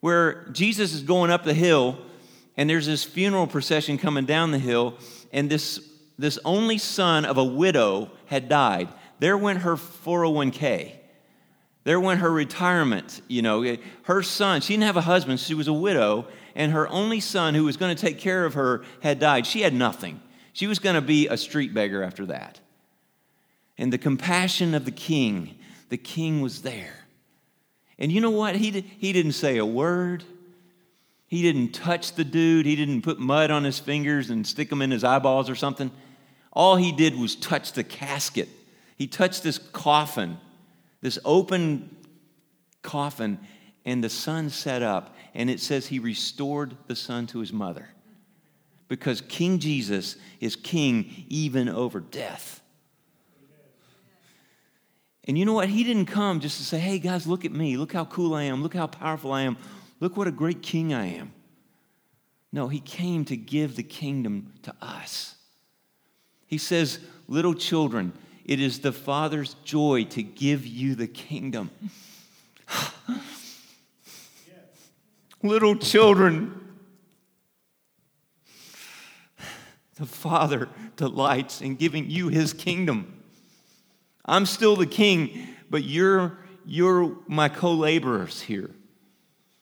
[0.00, 1.98] where Jesus is going up the hill,
[2.56, 4.98] and there's this funeral procession coming down the hill,
[5.32, 5.80] and this
[6.18, 8.88] this only son of a widow had died.
[9.18, 10.92] There went her 401k.
[11.84, 13.20] There went her retirement.
[13.28, 16.72] You know, eh, her son, she didn't have a husband, she was a widow, and
[16.72, 19.46] her only son, who was going to take care of her, had died.
[19.46, 20.20] She had nothing.
[20.52, 22.60] She was going to be a street beggar after that.
[23.76, 25.56] And the compassion of the king,
[25.88, 27.04] the king was there.
[27.98, 28.56] And you know what?
[28.56, 30.24] He, did, he didn't say a word.
[31.26, 32.66] He didn't touch the dude.
[32.66, 35.90] He didn't put mud on his fingers and stick them in his eyeballs or something.
[36.52, 38.48] All he did was touch the casket.
[38.96, 40.38] He touched this coffin,
[41.04, 41.94] this open
[42.80, 43.38] coffin,
[43.84, 45.14] and the son set up.
[45.34, 47.90] And it says he restored the son to his mother.
[48.88, 52.62] Because King Jesus is king even over death.
[55.24, 55.68] And you know what?
[55.68, 57.76] He didn't come just to say, hey, guys, look at me.
[57.76, 58.62] Look how cool I am.
[58.62, 59.58] Look how powerful I am.
[60.00, 61.34] Look what a great king I am.
[62.50, 65.34] No, he came to give the kingdom to us.
[66.46, 68.14] He says, Little children,
[68.44, 71.70] it is the Father's joy to give you the kingdom.
[75.42, 76.60] Little children,
[79.96, 83.22] the Father delights in giving you his kingdom.
[84.24, 88.70] I'm still the king, but you're, you're my co laborers here.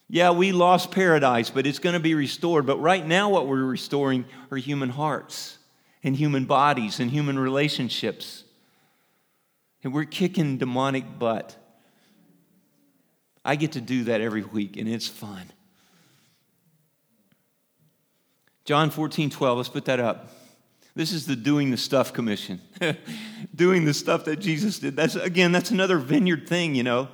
[0.09, 2.67] Yeah, we lost paradise, but it's going to be restored.
[2.67, 5.59] But right now, what we're restoring are human hearts
[6.05, 8.45] and human bodies and human relationships.
[9.83, 11.57] And we're kicking demonic butt.
[13.45, 15.51] I get to do that every week, and it's fun.
[18.65, 20.29] John 14, 12, let's put that up.
[20.95, 22.61] This is the doing the stuff commission.
[23.55, 24.95] doing the stuff that Jesus did.
[24.95, 27.09] That's again, that's another vineyard thing, you know.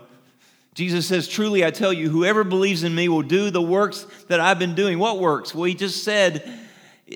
[0.74, 4.40] Jesus says, Truly I tell you, whoever believes in me will do the works that
[4.40, 4.98] I've been doing.
[4.98, 5.54] What works?
[5.54, 6.58] Well, he just said,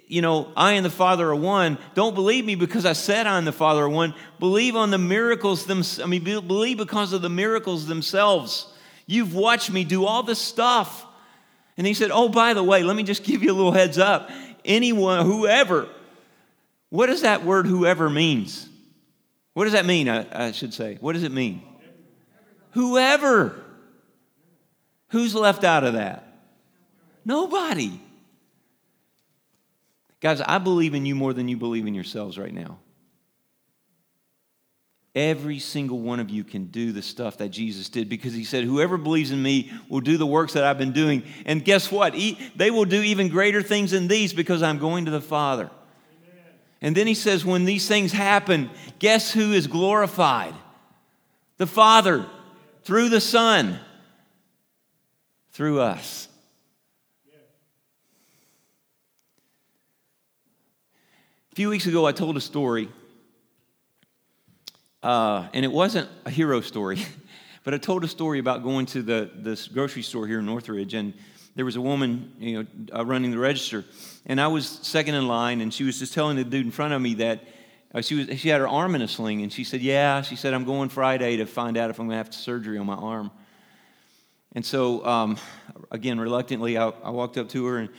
[0.07, 1.76] you know, I and the Father are one.
[1.94, 4.14] Don't believe me because I said I and the Father are one.
[4.38, 6.00] Believe on the miracles themselves.
[6.00, 8.66] I mean, believe because of the miracles themselves.
[9.07, 11.07] You've watched me do all this stuff.
[11.76, 13.98] And he said, Oh, by the way, let me just give you a little heads
[13.98, 14.31] up.
[14.64, 15.88] Anyone, whoever,
[16.88, 18.68] what does that word whoever means?
[19.55, 20.09] What does that mean?
[20.09, 20.96] I, I should say.
[21.00, 21.62] What does it mean?
[22.70, 23.61] Whoever.
[25.09, 26.26] Who's left out of that?
[27.24, 28.00] Nobody.
[30.23, 32.79] Guys, I believe in you more than you believe in yourselves right now.
[35.17, 38.63] Every single one of you can do the stuff that Jesus did because he said,
[38.63, 41.25] Whoever believes in me will do the works that I've been doing.
[41.45, 42.15] And guess what?
[42.15, 45.65] They will do even greater things than these because I'm going to the Father.
[45.65, 46.45] Amen.
[46.81, 50.55] And then he says, When these things happen, guess who is glorified?
[51.57, 52.25] The Father
[52.85, 53.81] through the Son,
[55.51, 56.29] through us.
[61.53, 62.88] A few weeks ago, I told a story,
[65.03, 67.05] uh, and it wasn't a hero story,
[67.65, 70.95] but I told a story about going to the this grocery store here in Northridge,
[70.95, 71.12] and
[71.55, 72.67] there was a woman, you know,
[72.99, 73.85] uh, running the register,
[74.25, 76.95] and I was second in line, and she was just telling the dude in front
[76.95, 77.45] of me that
[77.95, 80.23] uh, she, was, she had her arm in a sling, and she said, Yeah.
[80.23, 82.87] She said, I'm going Friday to find out if I'm going to have surgery on
[82.87, 83.31] my arm.
[84.55, 85.37] And so, um,
[85.91, 87.91] again, reluctantly, I, I, walked up to her and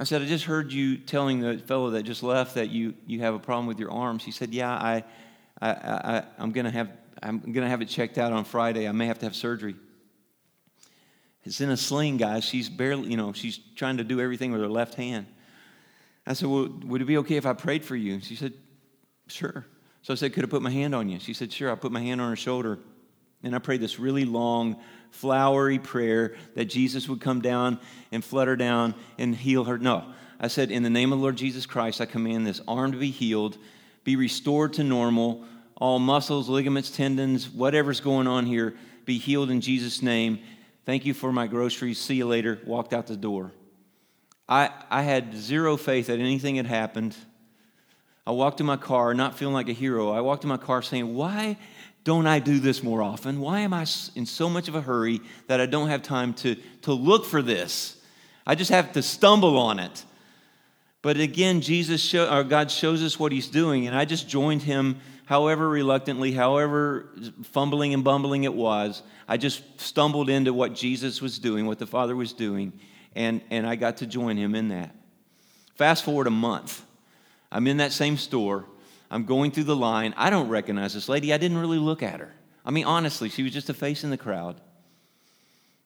[0.00, 3.20] I said, I just heard you telling the fellow that just left that you, you
[3.20, 4.18] have a problem with your arm.
[4.18, 5.04] He said, Yeah, I,
[5.60, 6.90] I, I, I'm going to have
[7.22, 8.88] I'm going to have it checked out on Friday.
[8.88, 9.76] I may have to have surgery.
[11.44, 12.44] It's in a sling, guys.
[12.44, 15.26] She's barely, you know, she's trying to do everything with her left hand.
[16.26, 18.20] I said, Well, would it be okay if I prayed for you?
[18.22, 18.54] She said,
[19.26, 19.66] Sure.
[20.00, 21.20] So I said, Could I put my hand on you?
[21.20, 21.70] She said, Sure.
[21.70, 22.78] I put my hand on her shoulder.
[23.42, 24.76] And I prayed this really long,
[25.10, 27.78] flowery prayer that Jesus would come down
[28.12, 29.78] and flutter down and heal her.
[29.78, 30.04] No.
[30.40, 32.98] I said, In the name of the Lord Jesus Christ, I command this arm to
[32.98, 33.58] be healed,
[34.04, 35.44] be restored to normal,
[35.76, 40.40] all muscles, ligaments, tendons, whatever's going on here, be healed in Jesus' name.
[40.86, 41.98] Thank you for my groceries.
[41.98, 42.58] See you later.
[42.64, 43.52] Walked out the door.
[44.48, 47.16] I, I had zero faith that anything had happened.
[48.26, 50.10] I walked in my car not feeling like a hero.
[50.10, 51.56] I walked in my car saying, Why
[52.04, 53.40] don't I do this more often?
[53.40, 56.56] Why am I in so much of a hurry that I don't have time to,
[56.82, 58.00] to look for this?
[58.46, 60.04] I just have to stumble on it.
[61.02, 64.62] But again, Jesus show, or God shows us what He's doing, and I just joined
[64.62, 67.08] Him however reluctantly, however
[67.44, 71.86] fumbling and bumbling it was, I just stumbled into what Jesus was doing, what the
[71.86, 72.72] Father was doing,
[73.14, 74.92] and, and I got to join him in that.
[75.76, 76.84] Fast forward a month.
[77.52, 78.64] I'm in that same store.
[79.10, 80.14] I'm going through the line.
[80.16, 81.32] I don't recognize this lady.
[81.32, 82.32] I didn't really look at her.
[82.64, 84.60] I mean, honestly, she was just a face in the crowd.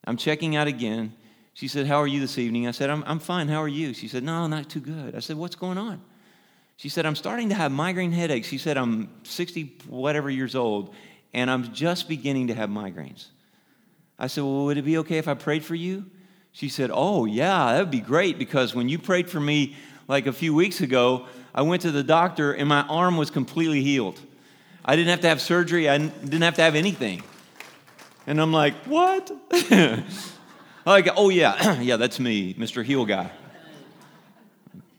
[0.04, 1.14] I'm checking out again.
[1.54, 2.66] She said, How are you this evening?
[2.66, 3.48] I said, I'm, I'm fine.
[3.48, 3.94] How are you?
[3.94, 5.14] She said, No, not too good.
[5.14, 6.02] I said, What's going on?
[6.76, 8.48] She said, I'm starting to have migraine headaches.
[8.48, 10.92] She said, I'm 60 whatever years old,
[11.32, 13.28] and I'm just beginning to have migraines.
[14.18, 16.06] I said, Well, would it be okay if I prayed for you?
[16.52, 19.76] She said, Oh, yeah, that would be great because when you prayed for me
[20.08, 23.82] like a few weeks ago, I went to the doctor and my arm was completely
[23.82, 24.20] healed.
[24.84, 27.22] I didn't have to have surgery, I didn't have to have anything.
[28.26, 29.30] And I'm like, What?
[30.86, 32.84] like, oh, yeah, yeah, that's me, Mr.
[32.84, 33.30] Heal Guy.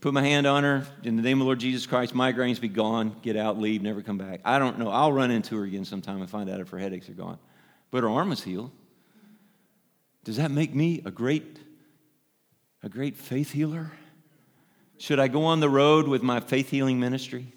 [0.06, 2.14] Put my hand on her in the name of the Lord Jesus Christ.
[2.14, 3.16] Migraines be gone.
[3.24, 4.40] Get out, leave, never come back.
[4.46, 4.90] I don't know.
[4.90, 7.40] I'll run into her again sometime and find out if her headaches are gone.
[7.90, 8.70] But her arm was healed.
[10.24, 11.58] Does that make me a great,
[12.84, 13.92] a great faith healer?
[14.98, 17.54] Should I go on the road with my faith healing ministry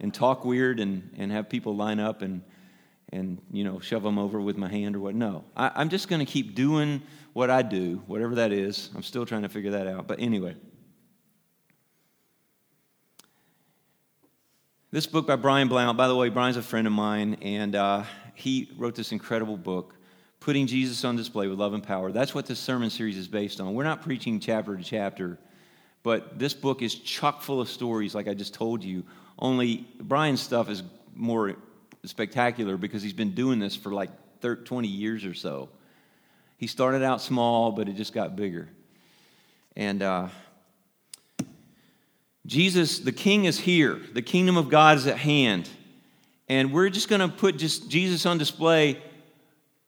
[0.00, 2.42] and talk weird and, and have people line up and,
[3.10, 5.14] and you know shove them over with my hand or what?
[5.14, 8.90] No, I, I'm just going to keep doing what I do, whatever that is.
[8.94, 10.06] I'm still trying to figure that out.
[10.06, 10.56] But anyway.
[14.92, 18.02] This book by Brian Blount, by the way, Brian's a friend of mine, and uh,
[18.34, 19.94] he wrote this incredible book
[20.40, 22.10] putting Jesus on display with love and power.
[22.10, 23.72] That's what this sermon series is based on.
[23.74, 25.38] We're not preaching chapter to chapter,
[26.02, 29.04] but this book is chock full of stories, like I just told you.
[29.38, 30.82] Only Brian's stuff is
[31.14, 31.56] more
[32.04, 34.10] spectacular because he's been doing this for like
[34.40, 35.68] 30, 20 years or so.
[36.56, 38.68] He started out small, but it just got bigger.
[39.76, 40.28] And uh,
[42.46, 44.00] Jesus, the King, is here.
[44.12, 45.68] The kingdom of God is at hand.
[46.48, 49.00] And we're just going to put just Jesus on display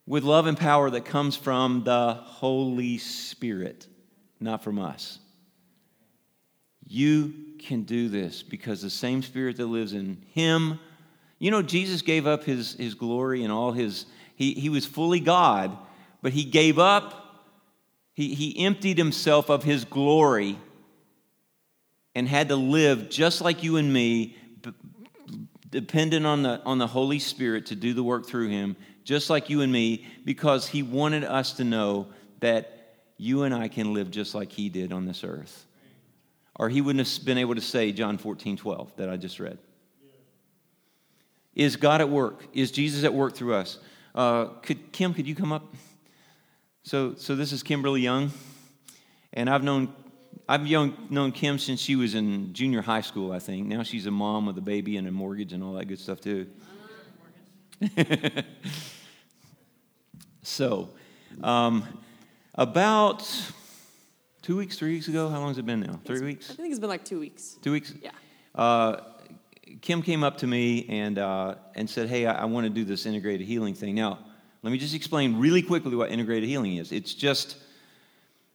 [0.07, 3.87] with love and power that comes from the Holy Spirit,
[4.41, 5.19] not from us.
[6.93, 10.79] You can do this because the same Spirit that lives in Him,
[11.39, 15.21] you know, Jesus gave up His, his glory and all His, he, he was fully
[15.21, 15.77] God,
[16.21, 17.45] but He gave up,
[18.15, 20.59] he, he emptied Himself of His glory
[22.15, 24.37] and had to live just like you and me,
[25.71, 29.51] dependent on the, on the Holy Spirit to do the work through Him just like
[29.51, 32.09] you and me, because he wanted us to know
[32.41, 35.67] that you and I can live just like he did on this earth.
[36.57, 39.59] Or he wouldn't have been able to say John 14, 12 that I just read.
[41.55, 42.45] Is God at work?
[42.53, 43.79] Is Jesus at work through us?
[44.15, 45.75] Uh, could, Kim, could you come up?
[46.83, 48.33] So, so this is Kimberly Young,
[49.33, 49.95] and I've known
[50.49, 53.69] I've young, known Kim since she was in junior high school, I think.
[53.69, 56.21] Now she's a mom with a baby and a mortgage and all that good stuff
[56.21, 56.47] too.
[60.43, 60.91] so,
[61.43, 61.85] um,
[62.55, 63.27] about
[64.43, 66.01] two weeks, three weeks ago, how long has it been now?
[66.05, 66.51] Three it's, weeks?
[66.51, 67.57] I think it's been like two weeks.
[67.63, 67.95] Two weeks?
[68.03, 68.11] Yeah.
[68.55, 69.01] Uh,
[69.81, 72.85] Kim came up to me and, uh, and said, Hey, I, I want to do
[72.85, 73.95] this integrated healing thing.
[73.95, 74.19] Now,
[74.63, 76.93] let me just explain really quickly what integrated healing is.
[76.93, 77.57] It's just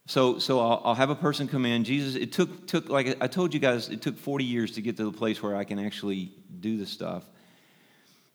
[0.06, 1.84] so so I'll, I'll, have a person come in.
[1.84, 4.96] Jesus, it took took like I told you guys, it took 40 years to get
[4.96, 7.24] to the place where I can actually do this stuff.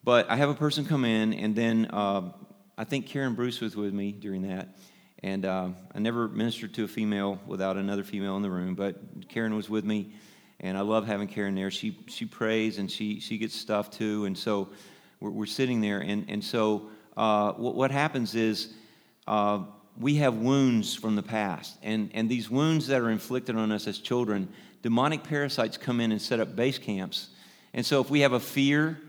[0.04, 2.32] But I have a person come in, and then uh,
[2.78, 4.78] I think Karen Bruce was with me during that.
[5.24, 8.98] And uh, I never ministered to a female without another female in the room, but
[9.30, 10.12] Karen was with me,
[10.60, 11.72] and I love having Karen there.
[11.72, 14.68] She she prays and she she gets stuff too, and so
[15.22, 18.74] we're, we're sitting there, and and so uh, what, what happens is
[19.26, 19.64] uh,
[19.98, 23.88] we have wounds from the past, and and these wounds that are inflicted on us
[23.88, 24.50] as children,
[24.82, 27.30] demonic parasites come in and set up base camps,
[27.74, 29.00] and so if we have a fear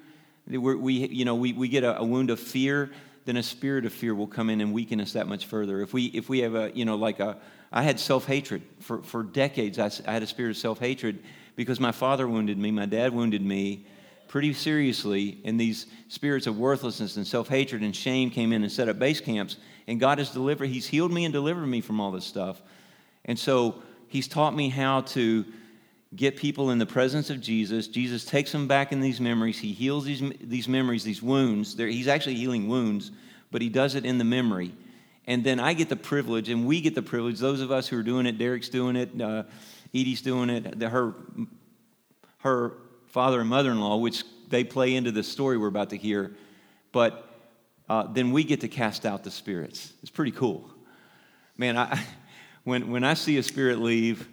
[0.47, 2.91] we, you know, we, we get a, a, wound of fear,
[3.25, 5.81] then a spirit of fear will come in and weaken us that much further.
[5.81, 7.37] If we, if we have a, you know, like a,
[7.73, 9.79] I had self hatred for, for decades.
[9.79, 11.23] I, I had a spirit of self hatred
[11.57, 13.87] because my father wounded me, my dad wounded me
[14.29, 18.71] pretty seriously, and these spirits of worthlessness and self hatred and shame came in and
[18.71, 19.57] set up base camps.
[19.87, 22.63] And God has delivered, He's healed me and delivered me from all this stuff.
[23.25, 25.45] And so He's taught me how to
[26.17, 27.89] get people in the presence of Jesus.
[27.89, 29.59] Jesus takes them back in these memories.
[29.59, 31.75] He heals these, these memories, these wounds.
[31.75, 33.11] They're, he's actually healing wounds,
[33.51, 34.73] but he does it in the memory.
[35.27, 37.99] And then I get the privilege, and we get the privilege, those of us who
[37.99, 39.45] are doing it, Derek's doing it, uh,
[39.95, 41.15] Edie's doing it, the, her,
[42.39, 42.73] her
[43.07, 46.37] father and mother in law, which they play into the story we're about to hear.
[46.93, 47.27] But
[47.89, 49.93] uh, then we get to cast out the spirits.
[50.03, 50.69] It's pretty cool.
[51.57, 52.05] Man, I,
[52.65, 54.29] when, when I see a spirit leave,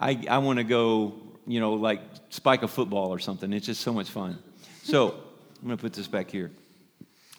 [0.00, 1.14] I, I want to go,
[1.46, 3.52] you know, like spike a football or something.
[3.52, 4.38] It's just so much fun.
[4.82, 5.08] So
[5.60, 6.50] I'm going to put this back here.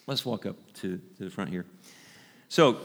[0.06, 1.66] Let's walk up to, to the front here.
[2.50, 2.78] So,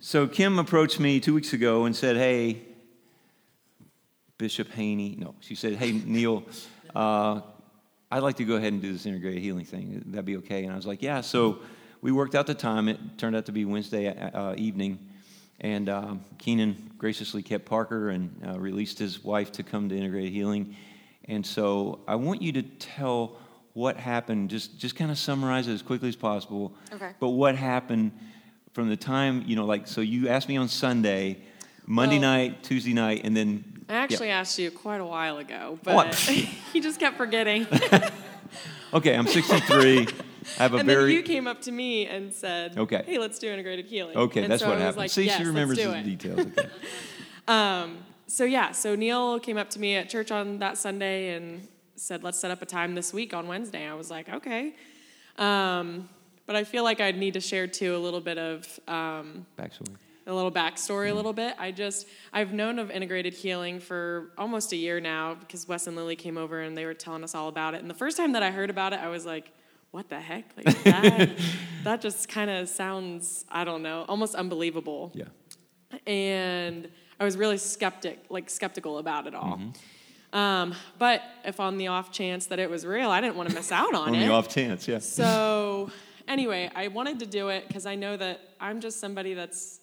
[0.00, 2.62] so Kim approached me two weeks ago and said, "Hey,
[4.38, 6.44] Bishop Haney." No, she said, "Hey, Neil,
[6.94, 7.40] uh,
[8.10, 10.02] I'd like to go ahead and do this integrated healing thing.
[10.06, 11.58] That'd be okay?" And I was like, "Yeah." So
[12.02, 12.88] we worked out the time.
[12.88, 14.98] It turned out to be Wednesday uh, evening,
[15.62, 20.32] and uh, Keenan graciously kept Parker and uh, released his wife to come to integrated
[20.32, 20.76] healing.
[21.26, 23.36] And so I want you to tell
[23.72, 24.50] what happened.
[24.50, 26.74] Just just kind of summarize it as quickly as possible.
[26.92, 27.12] Okay.
[27.20, 28.12] But what happened
[28.72, 31.38] from the time you know, like, so you asked me on Sunday,
[31.86, 34.40] Monday Well- night, Tuesday night, and then I actually yeah.
[34.40, 36.06] asked you quite a while ago, What?
[36.06, 36.14] but
[36.72, 37.66] he just kept forgetting.
[38.94, 40.06] Okay, I'm 63.
[40.58, 43.02] I have a and very then you came up to me and said, Okay.
[43.06, 44.42] hey, let's do integrated healing." okay.
[44.42, 44.96] And That's so what happened.
[44.98, 46.04] Like, See, yes, she remembers the it.
[46.04, 46.40] details.
[46.40, 46.68] Okay.
[47.48, 51.66] Um, so yeah, so Neil came up to me at church on that Sunday and
[51.96, 54.74] said, "Let's set up a time this week on Wednesday." I was like, "Okay,"
[55.38, 56.08] um,
[56.46, 59.96] but I feel like I'd need to share too a little bit of um, Backstory.
[60.26, 61.54] a little backstory a little bit.
[61.58, 65.96] I just I've known of integrated healing for almost a year now because Wes and
[65.96, 67.80] Lily came over and they were telling us all about it.
[67.80, 69.50] And the first time that I heard about it, I was like,
[69.92, 70.44] "What the heck?
[70.56, 71.30] Like that?
[71.84, 75.24] that just kind of sounds I don't know, almost unbelievable." Yeah.
[76.06, 76.88] and
[77.20, 79.58] I was really skeptic, like skeptical about it all.
[79.58, 80.36] Mm-hmm.
[80.36, 83.54] Um, but if on the off chance that it was real, I didn't want to
[83.54, 84.22] miss out on, On it.
[84.22, 84.98] On the off chance, yeah.
[84.98, 85.90] So
[86.26, 89.80] anyway, I wanted to do it because I know that I'm just somebody that's.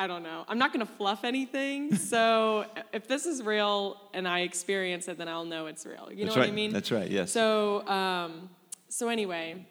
[0.00, 0.44] I don't know.
[0.46, 1.96] I'm not going to fluff anything.
[2.08, 6.08] So if this is real and I experience it, then I'll know it's real.
[6.10, 6.48] You That's know right.
[6.48, 6.72] what I mean?
[6.72, 7.10] That's right.
[7.10, 7.32] Yes.
[7.32, 8.48] So, um,
[8.88, 9.66] so anyway,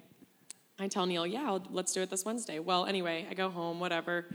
[0.78, 2.60] I tell Neil, yeah, I'll, let's do it this Wednesday.
[2.60, 4.26] Well, anyway, I go home, whatever.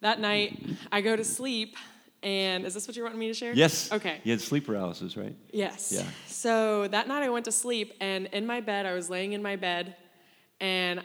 [0.00, 0.62] That night,
[0.92, 1.76] I go to sleep,
[2.22, 3.52] and is this what you want me to share?
[3.52, 3.90] yes.
[3.90, 4.20] Okay.
[4.22, 5.34] You had sleep paralysis, right?
[5.52, 5.90] Yes.
[5.92, 6.04] Yeah.
[6.26, 9.42] So that night, I went to sleep, and in my bed, I was laying in
[9.42, 9.96] my bed,
[10.60, 11.02] and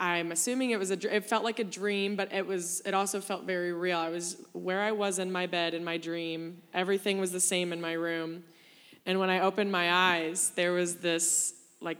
[0.00, 1.14] I'm assuming it was a.
[1.16, 2.82] It felt like a dream, but it was.
[2.84, 3.98] It also felt very real.
[3.98, 6.62] I was where I was in my bed in my dream.
[6.72, 8.42] Everything was the same in my room,
[9.06, 11.98] and when I opened my eyes, there was this like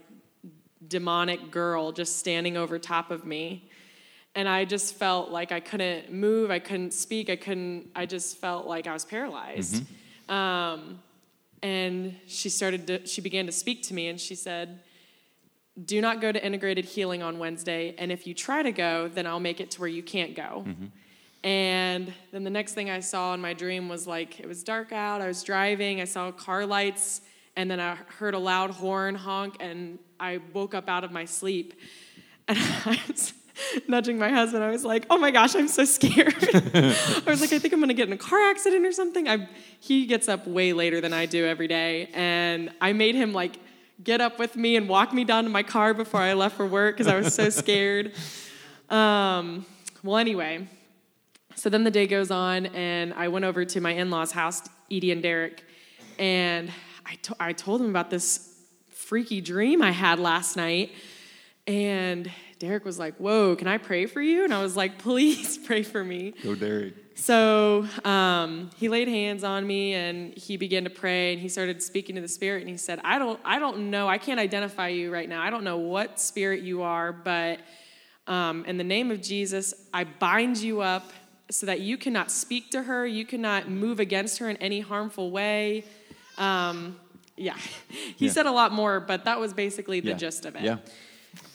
[0.88, 3.70] demonic girl just standing over top of me.
[4.34, 8.38] And I just felt like I couldn't move, I couldn't speak, I couldn't, I just
[8.38, 9.84] felt like I was paralyzed.
[10.28, 10.98] Um,
[11.62, 14.80] and she started to, she began to speak to me and she said,
[15.82, 17.94] Do not go to integrated healing on Wednesday.
[17.98, 20.64] And if you try to go, then I'll make it to where you can't go.
[20.66, 20.86] Mm-hmm.
[21.44, 24.92] And then the next thing I saw in my dream was like it was dark
[24.92, 25.20] out.
[25.20, 26.00] I was driving.
[26.00, 27.20] I saw car lights,
[27.54, 31.26] and then I heard a loud horn honk, and I woke up out of my
[31.26, 31.74] sleep.
[32.48, 33.34] And I was
[33.86, 34.64] nudging my husband.
[34.64, 36.34] I was like, "Oh my gosh, I'm so scared."
[36.74, 39.46] I was like, "I think I'm gonna get in a car accident or something." I,
[39.80, 43.58] he gets up way later than I do every day, and I made him like
[44.02, 46.66] get up with me and walk me down to my car before I left for
[46.66, 48.12] work because I was so scared.
[48.90, 49.64] Um,
[50.02, 50.66] well, anyway,
[51.54, 54.62] so then the day goes on, and I went over to my in law's house,
[54.90, 55.64] Edie and Derek,
[56.18, 56.70] and
[57.06, 58.50] I, to- I told them about this
[58.90, 60.92] freaky dream I had last night.
[61.66, 62.30] And
[62.64, 64.44] Derek was like, Whoa, can I pray for you?
[64.44, 66.32] And I was like, Please pray for me.
[66.42, 66.94] Go Derek.
[67.16, 71.80] So um, he laid hands on me and he began to pray and he started
[71.82, 74.88] speaking to the spirit and he said, I don't, I don't know, I can't identify
[74.88, 75.40] you right now.
[75.42, 77.60] I don't know what spirit you are, but
[78.26, 81.12] um, in the name of Jesus, I bind you up
[81.50, 85.30] so that you cannot speak to her, you cannot move against her in any harmful
[85.30, 85.84] way.
[86.38, 86.98] Um,
[87.36, 87.56] yeah,
[88.16, 88.32] he Yeah.
[88.32, 90.16] said a lot more, but that was basically the Yeah.
[90.16, 90.62] gist of it.
[90.62, 90.78] Yeah.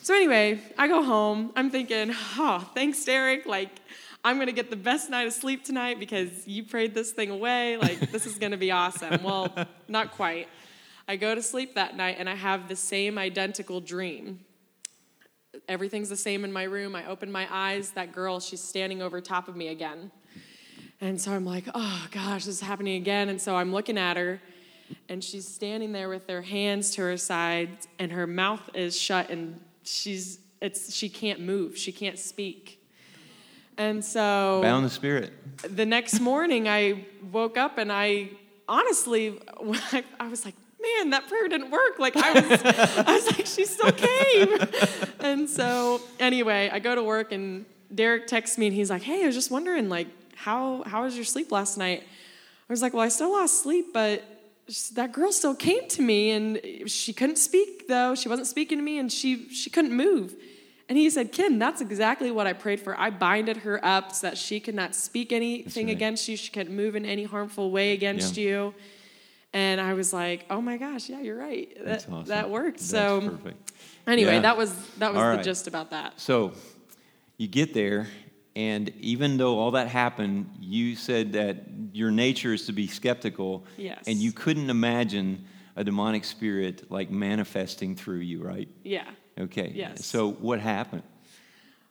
[0.02, 1.52] So anyway, I go home.
[1.56, 3.46] I'm thinking, oh, thanks, Derek.
[3.46, 3.70] Like,
[4.24, 7.76] I'm gonna get the best night of sleep tonight because you prayed this thing away.
[7.76, 9.22] Like, this is gonna be awesome.
[9.24, 9.54] Well,
[9.88, 10.48] not quite.
[11.06, 14.40] I go to sleep that night and I have the same identical dream.
[15.68, 16.94] Everything's the same in my room.
[16.94, 17.90] I open my eyes.
[17.92, 20.10] That girl, she's standing over top of me again.
[21.00, 23.28] And so I'm like, oh gosh, this is happening again.
[23.28, 24.40] And so I'm looking at her,
[25.08, 29.30] and she's standing there with her hands to her sides, and her mouth is shut,
[29.30, 32.76] and she's it's she can't move, she can't speak.
[33.78, 35.32] And so Bound the spirit.
[35.74, 38.30] the next morning, I woke up and I
[38.68, 39.38] honestly,
[39.92, 41.98] I, I was like, man, that prayer didn't work.
[41.98, 42.60] Like I was,
[43.06, 44.58] I was like, she still came.
[45.22, 49.22] And so anyway, I go to work and Derek texts me and he's like, hey,
[49.22, 52.02] I was just wondering, like, how how was your sleep last night?
[52.02, 54.24] I was like, well, I still lost sleep, but
[54.94, 56.60] that girl still came to me and
[56.90, 58.14] she couldn't speak though.
[58.14, 60.34] She wasn't speaking to me and she she couldn't move.
[60.88, 62.98] And he said, Kim, that's exactly what I prayed for.
[62.98, 65.92] I binded her up so that she could not speak anything right.
[65.92, 66.36] against you.
[66.36, 68.44] She couldn't move in any harmful way against Yeah.
[68.48, 68.74] you.
[69.52, 71.72] And I was like, "Oh my gosh, yeah, you're right.
[71.76, 72.24] That That's awesome.
[72.26, 73.72] that worked." That's so perfect.
[74.06, 74.40] anyway, Yeah.
[74.42, 75.44] that was that was All the right.
[75.44, 76.20] gist about that.
[76.20, 76.52] So
[77.36, 78.06] you get there,
[78.56, 83.64] and even though all that happened, you said that your nature is to be skeptical.
[83.76, 84.04] Yes.
[84.06, 85.44] And you couldn't imagine
[85.76, 88.68] a demonic spirit like manifesting through you, right?
[88.82, 89.08] Yeah.
[89.38, 89.72] Okay.
[89.74, 90.04] Yes.
[90.04, 91.04] So what happened?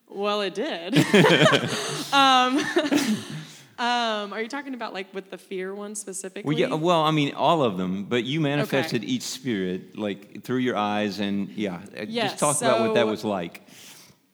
[0.08, 0.96] Well, it did.
[2.12, 2.58] um,
[3.78, 6.46] um, are you talking about like with the fear one specifically?
[6.46, 6.74] Well, yeah.
[6.74, 11.20] Well, I mean, all of them, but you manifested each spirit like through your eyes,
[11.20, 11.80] and yeah.
[11.96, 13.62] uh, Yes, Just talk about what that was like.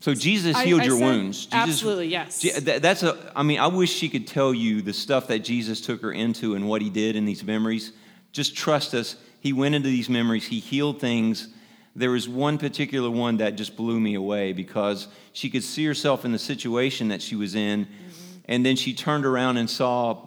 [0.01, 1.38] So Jesus healed I your said- wounds.
[1.47, 2.44] Jesus, absolutely, yes.
[2.62, 3.32] That's a.
[3.34, 6.55] I mean, I wish she could tell you the stuff that Jesus took her into
[6.55, 7.92] and what he did in these memories.
[8.32, 9.16] Just trust us.
[9.40, 10.47] He went into these memories.
[10.47, 11.49] He healed things.
[11.94, 16.26] There was one particular one that just blew me away because she could see herself
[16.26, 18.38] in the situation that she was in, Mm-hmm.
[18.53, 20.18] and then she turned around and saw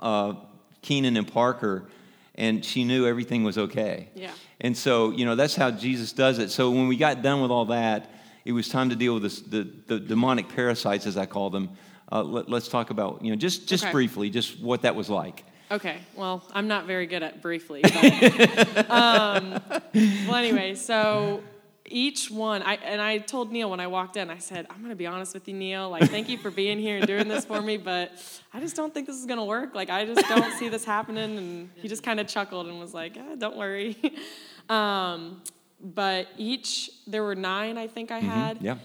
[0.00, 0.34] uh,
[0.82, 1.88] Keenan and Parker,
[2.36, 4.08] and she knew everything was okay.
[4.14, 4.30] Yeah.
[4.60, 6.50] And so, you know, that's how Jesus does it.
[6.52, 8.08] So when we got done with all that,
[8.46, 11.70] it was time to deal with this, the, the demonic parasites, as I call them.
[12.10, 13.92] Uh, let, us talk about, you know, just, just Okay.
[13.92, 15.44] briefly, just what that was like.
[15.68, 17.82] Okay, well, I'm not very good at briefly.
[17.82, 19.60] But, um,
[19.92, 21.42] well, anyway, so
[21.84, 24.94] each one, I and I told Neil when I walked in, I said, "I'm gonna
[24.94, 25.90] be honest with you, Neil.
[25.90, 28.12] Like, thank you for being here and doing this for me, but
[28.54, 29.74] I just don't think this is gonna work.
[29.74, 32.94] Like, I just don't see this happening." And he just kind of chuckled and was
[32.94, 33.96] like, ah, "Don't worry."
[34.68, 35.42] um,
[35.80, 38.58] but each, there were nine, I think I had.
[38.60, 38.76] Yeah.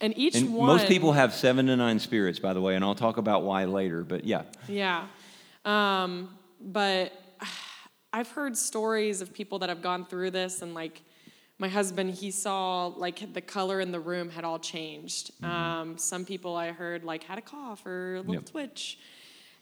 [0.00, 0.66] And each And one.
[0.66, 3.64] most people have seven to nine spirits, by the way, and I'll talk about why
[3.66, 4.02] later.
[4.02, 5.06] But yeah, Yeah.
[5.64, 7.12] Um, but
[8.12, 11.02] I've heard stories of people that have gone through this, and like
[11.58, 15.30] my husband, he saw like the color in the room had all changed.
[15.44, 18.46] Um, some people I heard like had a cough or a little Yep.
[18.46, 18.98] twitch.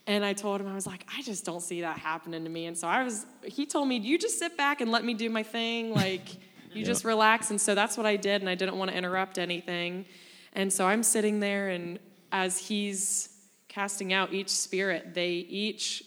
[0.07, 2.65] And I told him, I was like, I just don't see that happening to me.
[2.65, 5.29] And so I was, he told me, you just sit back and let me do
[5.29, 5.93] my thing.
[5.93, 6.27] Like,
[6.73, 7.49] you just relax.
[7.51, 8.41] And so that's what I did.
[8.41, 10.05] And I didn't want to interrupt anything.
[10.53, 11.97] And so I'm sitting there, and
[12.31, 13.29] as he's
[13.67, 16.03] casting out each spirit, they each,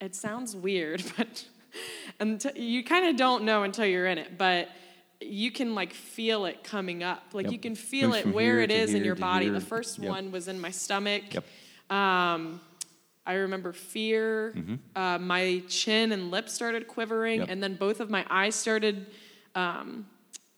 [0.00, 1.44] it sounds weird, but
[2.20, 4.68] and you kind of don't know until you're in it, but
[5.20, 7.22] you can like feel it coming up.
[7.32, 7.52] Like Yep.
[7.52, 9.46] you can feel it where here it is in your body.
[9.46, 9.54] here.
[9.54, 10.08] The first Yep.
[10.10, 11.22] one was in my stomach.
[11.32, 11.44] Yep.
[11.90, 12.60] Um,
[13.24, 14.54] I remember fear.
[14.96, 17.50] Uh, my chin and lips started quivering, Mm-hmm.
[17.50, 19.06] And then both of my eyes started.
[19.54, 20.06] Um,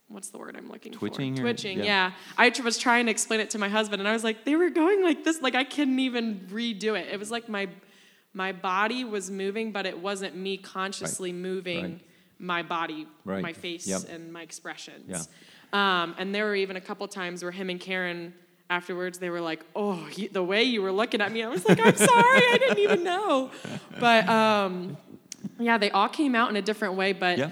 [0.09, 1.43] what's the word I'm looking Twitching or- for?
[1.43, 1.79] Twitching.
[1.79, 1.85] yeah.
[1.85, 2.13] Yeah.
[2.39, 4.71] I was trying to explain it to my husband, and I was like, they were
[4.71, 5.41] going like this.
[5.43, 7.09] Like I couldn't even redo it.
[7.13, 7.69] It was like my
[8.33, 12.01] my body was moving, but it wasn't me consciously moving Right.
[12.39, 13.43] my body, Right.
[13.43, 14.03] my face, Yep.
[14.11, 15.09] and my expressions.
[15.09, 16.03] Yeah.
[16.03, 18.35] Um, and there were even a couple times where him and Karen
[18.71, 21.65] afterwards they were like, "Oh, you, the way you were looking at me," I was
[21.69, 22.09] like, "I'm sorry,
[22.53, 23.51] I didn't even know."
[24.01, 24.97] But um,
[25.61, 27.13] yeah, they all came out in a different way.
[27.13, 27.51] But yeah.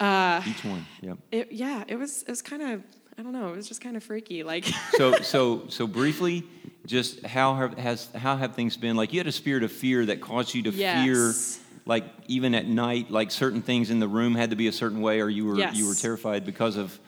[0.00, 0.84] Uh, Each one.
[1.02, 1.18] Yep.
[1.32, 2.82] it, yeah, it was it was kind of
[3.18, 4.42] I don't know, it was just kind of freaky.
[4.42, 6.44] Like so so so briefly
[6.86, 10.06] just how have has how have things been like you had a spirit of fear
[10.06, 11.56] that caused you to Yes.
[11.58, 14.72] fear like even at night like certain things in the room had to be a
[14.72, 16.00] certain way or you were you were Mm-hmm.
[16.02, 16.98] terrified because of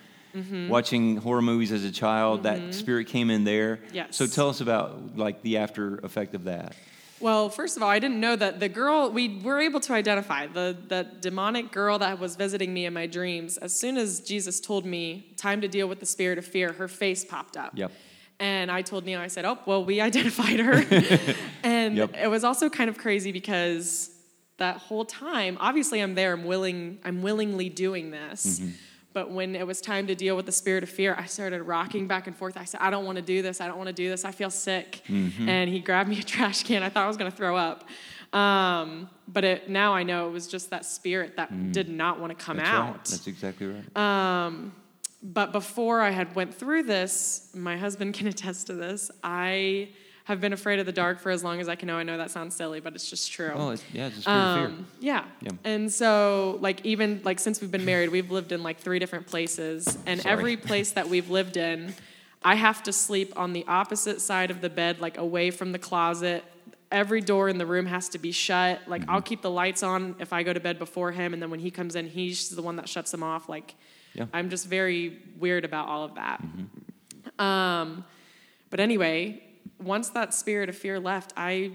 [0.68, 4.16] watching horror movies as a child that spirit came in there Yes.
[4.16, 6.74] so tell us about like the after effect of that
[7.20, 10.46] Well, first of all, I didn't know that the girl we were able to identify
[10.46, 13.56] the the demonic girl that was visiting me in my dreams.
[13.58, 16.88] As soon as Jesus told me time to deal with the spirit of fear, her
[16.88, 17.72] face popped up.
[17.74, 17.90] Yep.
[18.40, 20.84] And I told Neil, I said, "Oh, well, we identified her."
[21.64, 22.14] and Yep.
[22.16, 24.10] it was also kind of crazy because
[24.58, 26.32] that whole time, obviously, I'm there.
[26.34, 26.98] I'm willing.
[27.04, 28.60] I'm willingly doing this.
[28.60, 28.70] Mm-hmm.
[29.14, 32.06] But when it was time to deal with the spirit of fear, I started rocking
[32.06, 32.56] back and forth.
[32.56, 33.61] I said, I don't want to do this.
[33.61, 34.24] I don't want to do this.
[34.24, 35.02] I feel sick.
[35.09, 35.48] Mm-hmm.
[35.48, 36.82] And he grabbed me a trash can.
[36.82, 37.88] I thought I was going to throw up.
[38.32, 42.36] Um, but it, now I know it was just that spirit that did not want
[42.38, 42.61] to come Mm.
[42.61, 42.88] That's right.
[42.88, 43.04] out.
[43.06, 44.72] that's exactly right Um,
[45.22, 49.11] but before I had went through this, my husband can attest to this.
[49.24, 49.88] I
[50.29, 51.97] have been afraid of the dark for as long as I can know.
[51.97, 53.51] I know that sounds silly, but it's just true.
[53.55, 55.24] oh it's, yeah it's a spirit of fear Um, yeah.
[55.41, 55.51] Yeah.
[55.64, 59.26] And so, like, even like since we've been married, we've lived in like three different
[59.26, 60.33] places, and Sorry.
[60.33, 61.95] every place that we've lived in,
[62.43, 65.79] I have to sleep on the opposite side of the bed, like away from the
[65.79, 66.45] closet.
[66.93, 68.81] Every door in the room has to be shut.
[68.87, 69.11] Like, Mm-hmm.
[69.11, 71.61] I'll keep the lights on if I go to bed before him, and then when
[71.61, 73.49] he comes in, he's the one that shuts them off.
[73.49, 73.74] Like,
[74.14, 74.26] Yeah.
[74.35, 76.43] I'm just very weird about all of that.
[76.43, 77.41] Mm-hmm.
[77.43, 78.05] Um,
[78.70, 79.43] but anyway,
[79.83, 81.72] once that spirit of fear left, I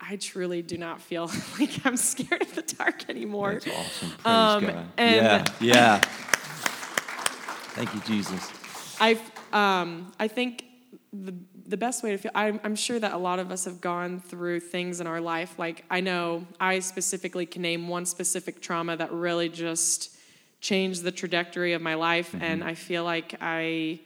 [0.00, 1.30] I truly do not feel
[1.60, 3.60] like I'm scared of the dark anymore.
[3.62, 4.08] that's awesome.
[4.10, 4.86] Praise Um, God.
[4.96, 5.98] and- yeah yeah.
[7.74, 8.50] Thank you Jesus.
[9.00, 9.18] I
[9.52, 10.64] um, I think
[11.12, 11.34] the
[11.66, 14.20] the best way to feel I'm, I'm sure that a lot of us have gone
[14.20, 15.56] through things in our life.
[15.58, 20.16] Like i know i specifically can name one specific trauma that really just
[20.60, 22.44] changed the trajectory of my life Mm-hmm.
[22.44, 24.00] and i feel like i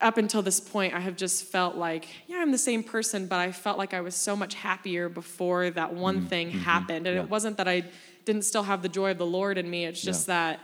[0.00, 3.38] up until this point i have just felt like yeah i'm the same person but
[3.38, 7.16] i felt like i was so much happier before that one thing happened and Mm-hmm.
[7.16, 7.22] Yeah.
[7.24, 7.82] it wasn't that i
[8.24, 10.34] didn't still have the joy of the lord in me it's just Yeah.
[10.34, 10.60] that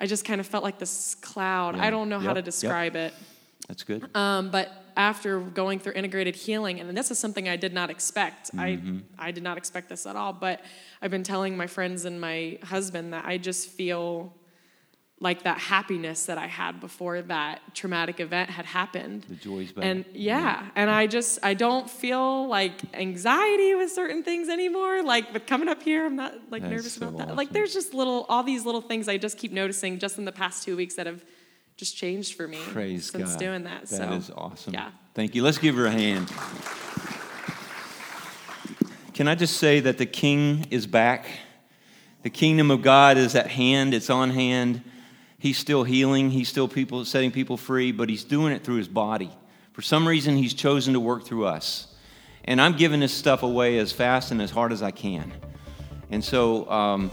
[0.00, 1.84] i just kind of felt like this cloud Yeah.
[1.84, 2.44] i don't know how Yep, to yep.
[2.44, 3.14] describe it
[3.68, 4.14] That's good.
[4.16, 8.54] um, but after going through integrated healing, and this is something I did not expect.
[8.54, 8.98] Mm-hmm.
[9.18, 10.32] I I did not expect this at all.
[10.32, 10.60] But
[11.02, 14.32] I've been telling my friends and my husband that I just feel
[15.20, 19.24] like that happiness that I had before that traumatic event had happened.
[19.28, 19.84] The joy's back.
[19.84, 25.02] And yeah, and I just I don't feel like anxiety with certain things anymore.
[25.02, 27.24] Like with coming up here, I'm not like That's nervous so about that.
[27.24, 27.36] awesome.
[27.36, 30.32] Like there's just little all these little things I just keep noticing just in the
[30.32, 31.24] past two weeks that have
[31.76, 33.38] just changed for me Praise since God.
[33.38, 33.86] doing that.
[33.86, 34.74] That is so awesome.
[34.74, 34.90] yeah.
[35.14, 35.42] Thank you.
[35.42, 36.28] Let's give her a hand.
[39.14, 41.26] Can I just say that the King is back?
[42.22, 43.94] The kingdom of God is at hand.
[43.94, 44.82] It's on hand.
[45.44, 46.30] He's still healing.
[46.30, 49.30] He's still people setting people free, but he's doing it through his body.
[49.74, 51.86] For some reason, he's chosen to work through us.
[52.46, 55.34] And I'm giving this stuff away as fast and as hard as I can.
[56.08, 57.10] And so, um,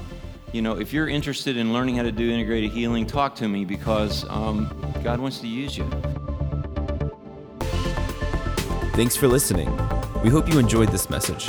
[0.54, 3.66] you know, if you're interested in learning how to do integrated healing, talk to me
[3.66, 5.84] because um, God wants to use you.
[8.94, 9.78] Thanks for listening.
[10.24, 11.46] We hope you enjoyed this message.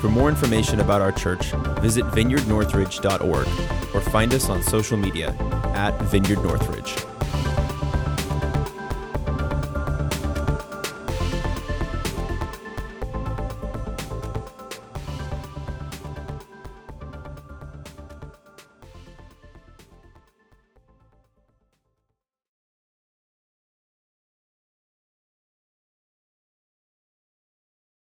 [0.00, 5.34] For more information about our church, visit vineyardnorthridge.org or find us on social media
[5.74, 7.09] at Vineyard Northridge.